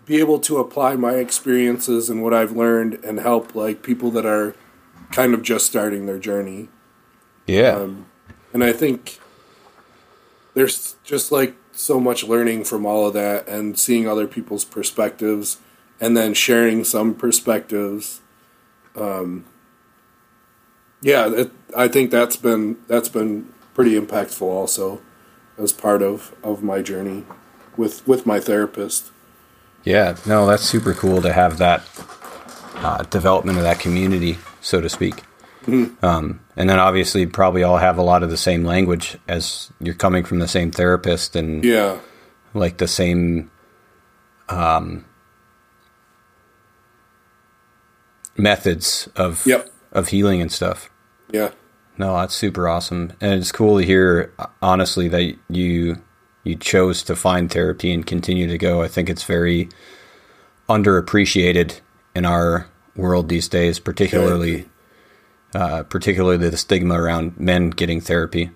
[0.06, 4.26] be able to apply my experiences and what I've learned and help like people that
[4.26, 4.56] are
[5.12, 6.70] kind of just starting their journey.
[7.46, 7.76] Yeah.
[7.76, 8.06] Um,
[8.54, 9.20] and I think
[10.54, 15.58] there's just like so much learning from all of that and seeing other people's perspectives
[16.00, 18.22] and then sharing some perspectives.
[18.96, 19.46] Um,
[21.02, 25.02] yeah, it, I think that's been that's been pretty impactful also
[25.58, 27.26] as part of, of my journey
[27.76, 29.12] with with my therapist.
[29.84, 31.84] Yeah, no, that's super cool to have that
[32.76, 35.24] uh, development of that community, so to speak.
[35.64, 36.06] Mm-hmm.
[36.06, 39.96] Um, and then obviously, probably all have a lot of the same language as you're
[39.96, 42.00] coming from the same therapist and yeah,
[42.54, 43.50] like the same
[44.50, 45.06] um,
[48.38, 49.70] methods of yep.
[49.92, 50.90] of healing and stuff.
[51.32, 51.52] Yeah.
[51.98, 54.34] No, that's super awesome, and it's cool to hear.
[54.62, 56.02] Honestly, that you
[56.44, 58.82] you chose to find therapy and continue to go.
[58.82, 59.70] I think it's very
[60.68, 61.80] underappreciated
[62.16, 64.68] in our world these days, particularly
[65.54, 68.52] uh, particularly the stigma around men getting therapy.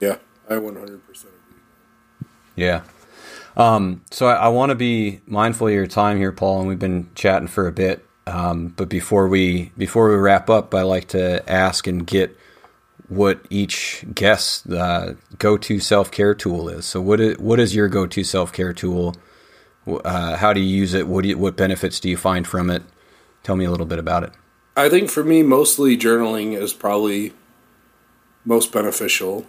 [0.00, 0.16] Yeah,
[0.48, 1.30] I 100% agree.
[2.56, 2.82] Yeah.
[3.56, 6.78] Um, so I, I want to be mindful of your time here, Paul, and we've
[6.78, 8.06] been chatting for a bit.
[8.26, 12.36] Um, but before we before we wrap up, I like to ask and get
[13.08, 16.86] what each guest uh, go to self care tool is.
[16.86, 19.16] So what is, what is your go to self care tool?
[19.86, 21.08] Uh, how do you use it?
[21.08, 22.82] What do you, what benefits do you find from it?
[23.42, 24.32] Tell me a little bit about it.
[24.76, 27.32] I think for me, mostly journaling is probably
[28.44, 29.46] most beneficial.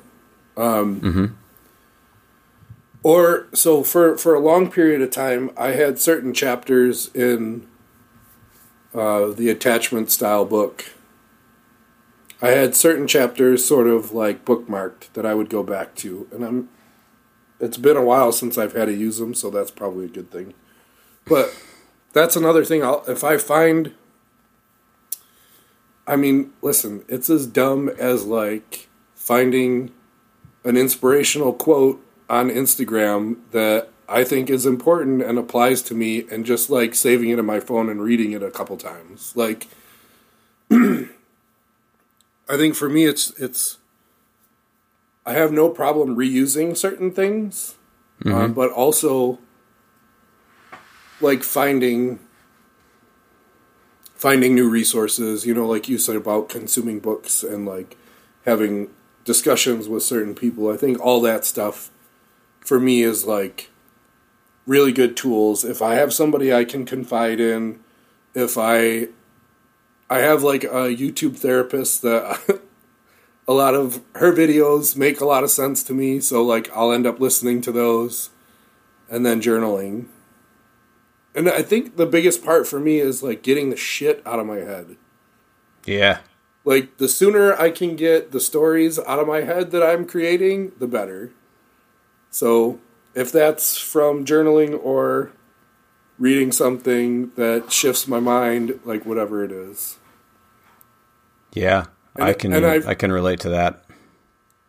[0.58, 1.26] Um, mm-hmm.
[3.04, 7.68] Or so for for a long period of time, I had certain chapters in
[8.94, 10.86] uh, the attachment style book.
[12.42, 16.46] I had certain chapters sort of like bookmarked that I would go back to, and
[16.46, 16.70] I'm.
[17.60, 20.32] It's been a while since I've had to use them, so that's probably a good
[20.32, 20.54] thing.
[21.26, 21.56] But
[22.12, 22.84] that's another thing.
[22.84, 23.94] I'll if I find.
[26.06, 29.92] I mean, listen, it's as dumb as like finding
[30.64, 36.46] an inspirational quote on Instagram that I think is important and applies to me, and
[36.46, 39.34] just like saving it in my phone and reading it a couple times.
[39.36, 39.68] Like,
[40.72, 41.08] I
[42.50, 43.78] think for me, it's it's.
[45.26, 47.76] I have no problem reusing certain things,
[48.22, 48.38] mm-hmm.
[48.38, 49.40] um, but also
[51.22, 52.20] like finding
[54.24, 55.46] finding new resources.
[55.46, 57.98] You know, like you said about consuming books and like
[58.46, 58.90] having
[59.26, 60.72] discussions with certain people.
[60.72, 61.92] I think all that stuff
[62.62, 63.70] for me is like
[64.66, 65.66] really good tools.
[65.66, 67.82] If I have somebody I can confide in,
[68.34, 69.10] if I
[70.10, 72.62] I have like a YouTube therapist that
[73.48, 76.94] a lot of her videos make a lot of sense to me, so like I'll
[76.94, 78.30] end up listening to those
[79.10, 80.06] and then journaling.
[81.36, 84.46] And I think the biggest part for me is like getting the shit out of
[84.46, 84.98] my head.
[85.86, 86.20] Yeah.
[86.66, 90.74] Like the sooner I can get the stories out of my head that I'm creating,
[90.80, 91.32] the better.
[92.30, 92.80] So
[93.16, 95.32] if that's from journaling or
[96.18, 99.98] reading something that shifts my mind, like whatever it is.
[101.54, 101.86] Yeah,
[102.16, 103.86] and, I can I can relate to that.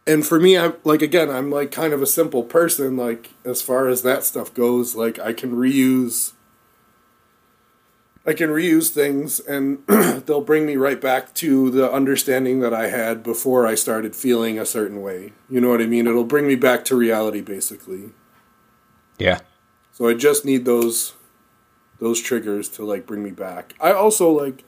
[0.07, 2.97] And for me, I'm like again, I'm like kind of a simple person.
[2.97, 6.33] Like as far as that stuff goes, like I can reuse.
[8.27, 12.89] I can reuse things, and they'll bring me right back to the understanding that I
[12.89, 15.33] had before I started feeling a certain way.
[15.51, 16.07] You know what I mean?
[16.07, 18.13] It'll bring me back to reality, basically.
[19.19, 19.41] Yeah.
[19.93, 21.15] So I just need those
[22.01, 23.75] those triggers to like bring me back.
[23.81, 24.65] I also like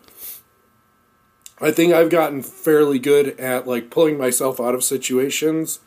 [1.61, 5.81] I think I've gotten fairly good at like pulling myself out of situations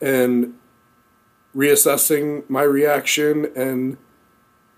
[0.00, 0.54] and
[1.54, 3.96] reassessing my reaction and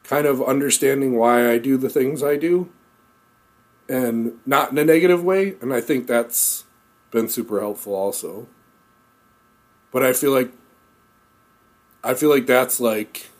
[0.07, 2.70] kind of understanding why I do the things I do
[3.89, 6.65] and not in a negative way and I think that's
[7.11, 8.47] been super helpful also.
[9.91, 10.53] But I feel like
[12.05, 13.31] I feel like that's like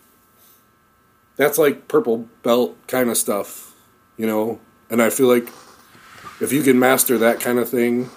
[1.37, 3.75] that's like purple belt kind of stuff,
[4.17, 4.59] you know?
[4.91, 5.49] And I feel like
[6.41, 8.11] if you can master that kind of thing,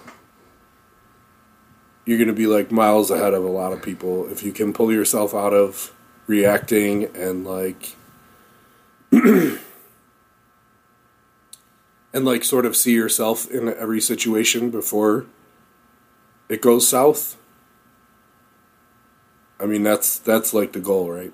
[2.05, 4.73] you're going to be like miles ahead of a lot of people if you can
[4.73, 5.93] pull yourself out of
[6.25, 7.95] reacting and like
[9.11, 9.59] and
[12.13, 15.25] like sort of see yourself in every situation before
[16.47, 17.37] it goes south.
[19.59, 21.33] I mean that's that's like the goal, right?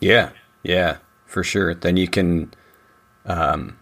[0.00, 0.30] Yeah,
[0.62, 1.74] yeah, for sure.
[1.74, 2.52] Then you can
[3.24, 3.78] um,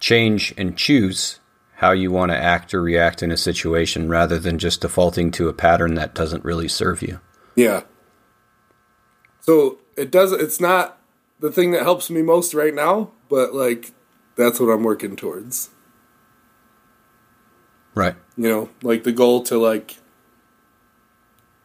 [0.00, 1.40] change and choose
[1.76, 5.48] how you want to act or react in a situation rather than just defaulting to
[5.48, 7.20] a pattern that doesn't really serve you.
[7.56, 7.82] Yeah.
[9.40, 11.01] So it does it's not
[11.42, 13.92] the thing that helps me most right now, but like
[14.36, 15.70] that's what I'm working towards.
[17.94, 18.14] Right.
[18.36, 19.96] You know, like the goal to like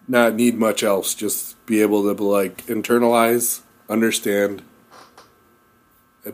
[0.07, 4.63] not need much else, just be able to like internalize, understand,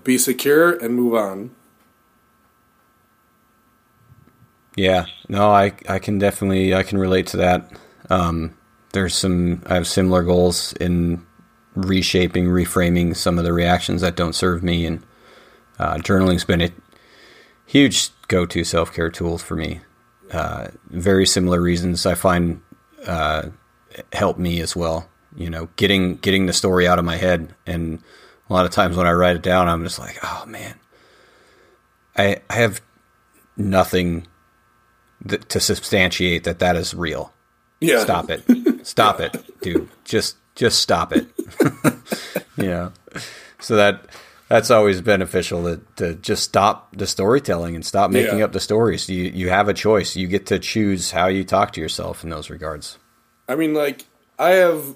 [0.03, 1.51] be secure and move on.
[4.75, 7.71] Yeah, no, I I can definitely I can relate to that.
[8.09, 8.57] Um,
[8.93, 11.25] there's some I have similar goals in
[11.75, 15.03] reshaping, reframing some of the reactions that don't serve me, and
[15.79, 16.71] uh, journaling's been a
[17.65, 19.81] huge go-to self-care tool for me.
[20.31, 22.61] Uh, very similar reasons I find
[23.05, 23.49] uh,
[24.11, 25.09] help me as well.
[25.35, 28.01] You know, getting getting the story out of my head, and
[28.49, 30.75] a lot of times when I write it down, I'm just like, oh man,
[32.15, 32.81] I I have
[33.57, 34.27] nothing
[35.27, 37.33] th- to substantiate that that is real.
[37.79, 37.99] Yeah.
[37.99, 38.85] Stop it.
[38.85, 39.89] Stop it, dude.
[40.05, 41.27] Just just stop it.
[42.57, 42.91] you know.
[43.59, 44.05] So that
[44.49, 48.45] that's always beneficial to, to just stop the storytelling and stop making Yeah.
[48.45, 49.09] up the stories.
[49.09, 50.15] You you have a choice.
[50.15, 52.97] You get to choose how you talk to yourself in those regards.
[53.47, 54.05] I mean like
[54.37, 54.95] I have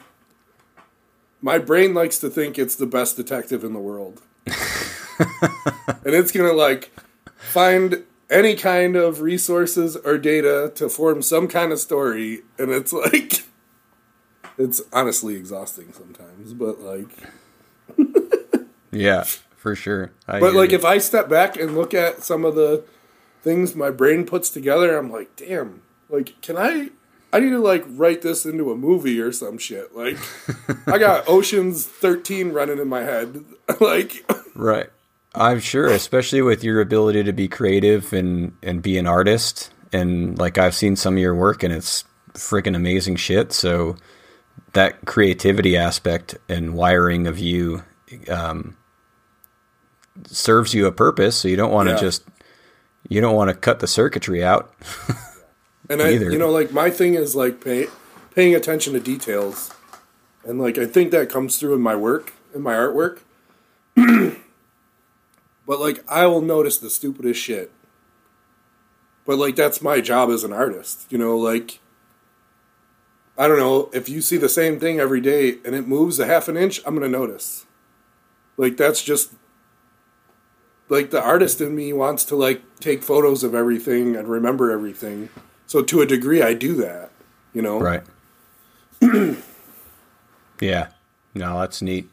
[1.41, 4.21] my brain likes to think it's the best detective in the world.
[4.47, 6.91] and it's going to like
[7.37, 12.91] find any kind of resources or data to form some kind of story and it's
[12.93, 13.43] like
[14.57, 17.09] it's honestly exhausting sometimes, but like
[18.91, 19.23] Yeah,
[19.55, 20.11] for sure.
[20.27, 22.83] I But like if I step back and look at some of the
[23.41, 26.89] things my brain puts together, I'm like, damn, like can I
[27.31, 29.95] I need to like write this into a movie or some shit.
[29.95, 30.17] Like
[30.87, 33.43] I got Ocean's 13 running in my head.
[33.79, 34.89] like Right.
[35.35, 39.71] I'm sure, especially with your ability to be creative and and be an artist.
[39.93, 42.03] And like I've seen some of your work, and it's
[42.33, 43.53] freaking amazing shit.
[43.53, 43.97] So
[44.77, 47.81] that creativity aspect and wiring of you
[48.29, 48.77] um,
[50.27, 51.35] serves you a purpose.
[51.35, 51.99] So you don't want to Yeah.
[52.01, 52.23] just
[53.09, 54.71] you don't want to cut the circuitry out.
[55.89, 56.31] and I Either.
[56.31, 57.87] you know like my thing is like pay,
[58.35, 59.73] paying attention to details.
[60.45, 63.21] And like I think that comes through in my work, in my artwork.
[63.95, 67.71] but like I will notice the stupidest shit.
[69.25, 71.79] But like that's my job as an artist, you know, like
[73.37, 76.25] I don't know, if you see the same thing every day and it moves a
[76.25, 77.65] half an inch, I'm going to notice.
[78.57, 79.33] Like that's just
[80.89, 85.29] like the artist in me wants to like take photos of everything and remember everything.
[85.67, 87.11] So to a degree I do that,
[87.53, 87.79] you know.
[87.79, 88.03] Right.
[90.61, 90.87] yeah.
[91.35, 92.09] No, that's neat.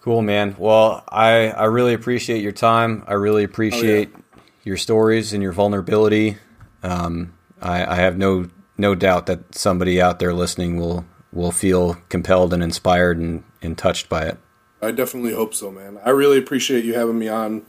[0.00, 0.54] Cool, man.
[0.58, 3.02] Well, I I really appreciate your time.
[3.08, 4.14] I really appreciate
[4.62, 6.38] your stories and your vulnerability.
[6.84, 8.48] Um, I, I have no
[8.78, 13.76] no doubt that somebody out there listening will will feel compelled and inspired and, and
[13.76, 14.38] touched by it.
[14.80, 15.98] I definitely hope so, man.
[16.04, 17.62] I really appreciate you having me on.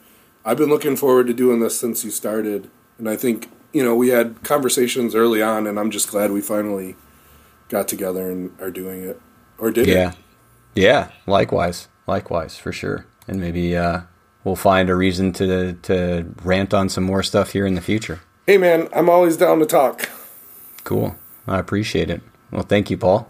[0.45, 3.95] I've been looking forward to doing this since you started, and I think you know
[3.95, 6.95] we had conversations early on, and I'm just glad we finally
[7.67, 9.19] got together and are doing it
[9.57, 10.11] or did Yeah.
[10.11, 10.15] it.
[10.75, 11.09] Yeah.
[11.27, 11.87] Likewise.
[12.07, 13.05] Likewise, for sure.
[13.27, 14.01] And maybe uh,
[14.43, 18.21] we'll find a reason to to rant on some more stuff here in the future.
[18.47, 20.09] Hey, man, I'm always down to talk.
[20.83, 21.15] Cool.
[21.47, 22.21] I appreciate it.
[22.51, 23.29] Well, thank you, Paul.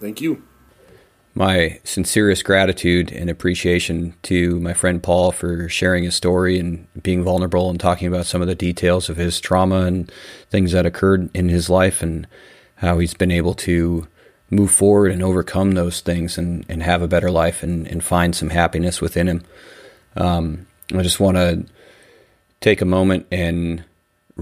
[0.00, 0.42] Thank you.
[1.34, 7.24] My sincerest gratitude and appreciation to my friend Paul for sharing his story and being
[7.24, 10.12] vulnerable and talking about some of the details of his trauma and
[10.50, 12.26] things that occurred in his life and
[12.76, 14.06] how he's been able to
[14.50, 18.36] move forward and overcome those things and, and have a better life and, and find
[18.36, 19.42] some happiness within him.
[20.16, 21.64] Um, I just want to
[22.60, 23.84] take a moment and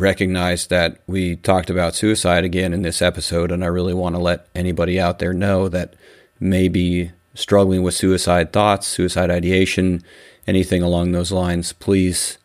[0.01, 4.21] recognize that we talked about suicide again in this episode, and I really want to
[4.21, 5.95] let anybody out there know that
[6.41, 10.03] maybe struggling with suicide thoughts, suicide ideation,
[10.47, 11.73] anything along those lines.
[11.73, 12.39] Please,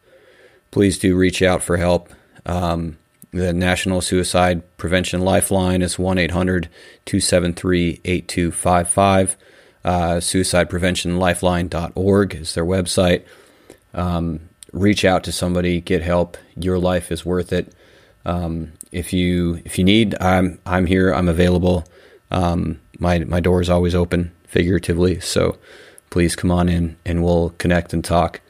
[0.72, 2.10] please do reach out for help.
[2.46, 2.98] Um,
[3.32, 6.70] the National Suicide Prevention Lifeline is 1 800
[7.06, 9.38] 273 8255.
[9.84, 13.24] Uh, SuicidePreventionLifeline.org is their website
[14.76, 16.38] reach out to somebody, get help.
[16.56, 17.74] Your life is worth it.
[18.26, 21.12] Um, if you if you need, I'm I'm here.
[21.12, 21.86] I'm available.
[22.30, 25.20] Um, my my door is always open, figuratively.
[25.22, 25.58] So
[26.10, 28.42] please come on in, and we'll connect and talk.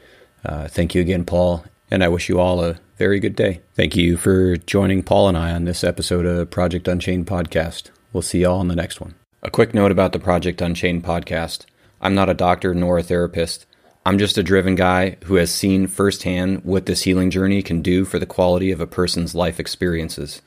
[0.44, 3.60] Uh, thank you again, Paul, and I wish you all a very good day.
[3.74, 7.90] Thank you for joining Paul and I on this episode of Project Unchained podcast.
[8.12, 9.14] We'll see y'all on the next one.
[9.42, 11.66] A quick note about the Project Unchained podcast.
[12.00, 13.66] I'm not a doctor nor a therapist.
[14.06, 18.04] I'm just a driven guy who has seen firsthand what this healing journey can do
[18.04, 20.42] for the quality of a person's life experiences.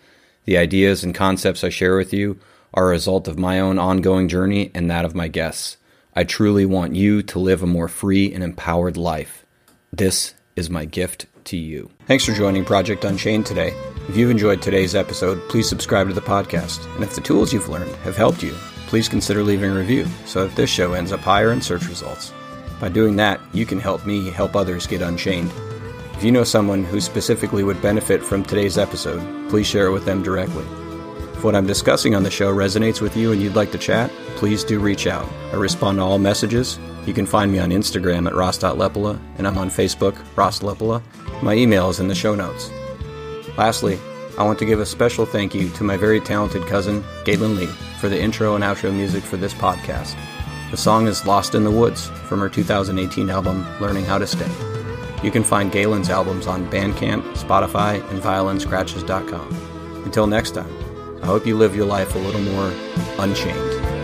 [0.46, 2.40] The ideas and concepts I share with you
[2.74, 5.76] are a result of my own ongoing journey and that of my guests.
[6.16, 9.46] I truly want you to live a more free and empowered life.
[9.92, 11.92] This is my gift to you.
[12.06, 13.74] Thanks for joining Project Unchained today.
[14.08, 16.86] If you've enjoyed today's episode, please subscribe to the podcast.
[16.96, 18.54] And if the tools you've learned have helped you,
[18.88, 22.32] please consider leaving a review so that this show ends up higher in search results.
[22.80, 25.52] By doing that, you can help me help others get unchained.
[26.14, 30.06] If you know someone who specifically would benefit from today's episode, please share it with
[30.06, 30.66] them directly.
[31.34, 34.12] If what I'm discussing on the show resonates with you and you'd like to chat,
[34.36, 35.26] please do reach out.
[35.54, 36.78] I respond to all messages.
[37.06, 41.02] You can find me on Instagram at ross.lepola, and I'm on Facebook, Ross Lepola.
[41.42, 42.70] My email is in the show notes.
[43.58, 43.98] Lastly,
[44.38, 47.68] I want to give a special thank you to my very talented cousin, Galen Lee,
[48.00, 50.18] for the intro and outro music for this podcast.
[50.72, 54.50] The song is Lost in the Woods from her 2018 album Learning How to Stay.
[55.24, 60.04] You can find Galen's albums on Bandcamp, Spotify, and violinscratches.com.
[60.06, 60.72] Until next time,
[61.24, 62.72] I hope you live your life a little more
[63.18, 63.99] unchained.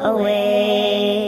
[0.00, 1.27] Away.